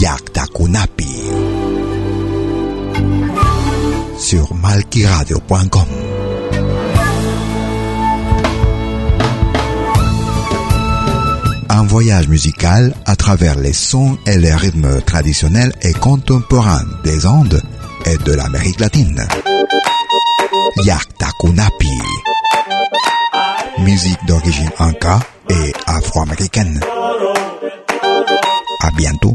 Yakta 0.00 0.46
Kunapi 0.52 1.06
sur 4.18 4.52
malkiradio.com. 4.54 5.86
Un 11.68 11.82
voyage 11.84 12.26
musical 12.26 12.94
à 13.04 13.14
travers 13.14 13.56
les 13.56 13.72
sons 13.72 14.18
et 14.26 14.38
les 14.38 14.54
rythmes 14.54 15.00
traditionnels 15.02 15.72
et 15.82 15.92
contemporains 15.92 16.82
des 17.04 17.26
Andes 17.26 17.62
et 18.06 18.16
de 18.18 18.32
l'Amérique 18.34 18.80
latine. 18.80 19.26
Yakta 20.84 21.28
Kunapi. 21.40 21.90
Musique 23.78 24.24
d'origine 24.26 24.70
inca 24.78 25.18
et 25.50 25.72
afro-américaine. 25.86 26.80
À 28.82 28.90
bientôt. 28.96 29.34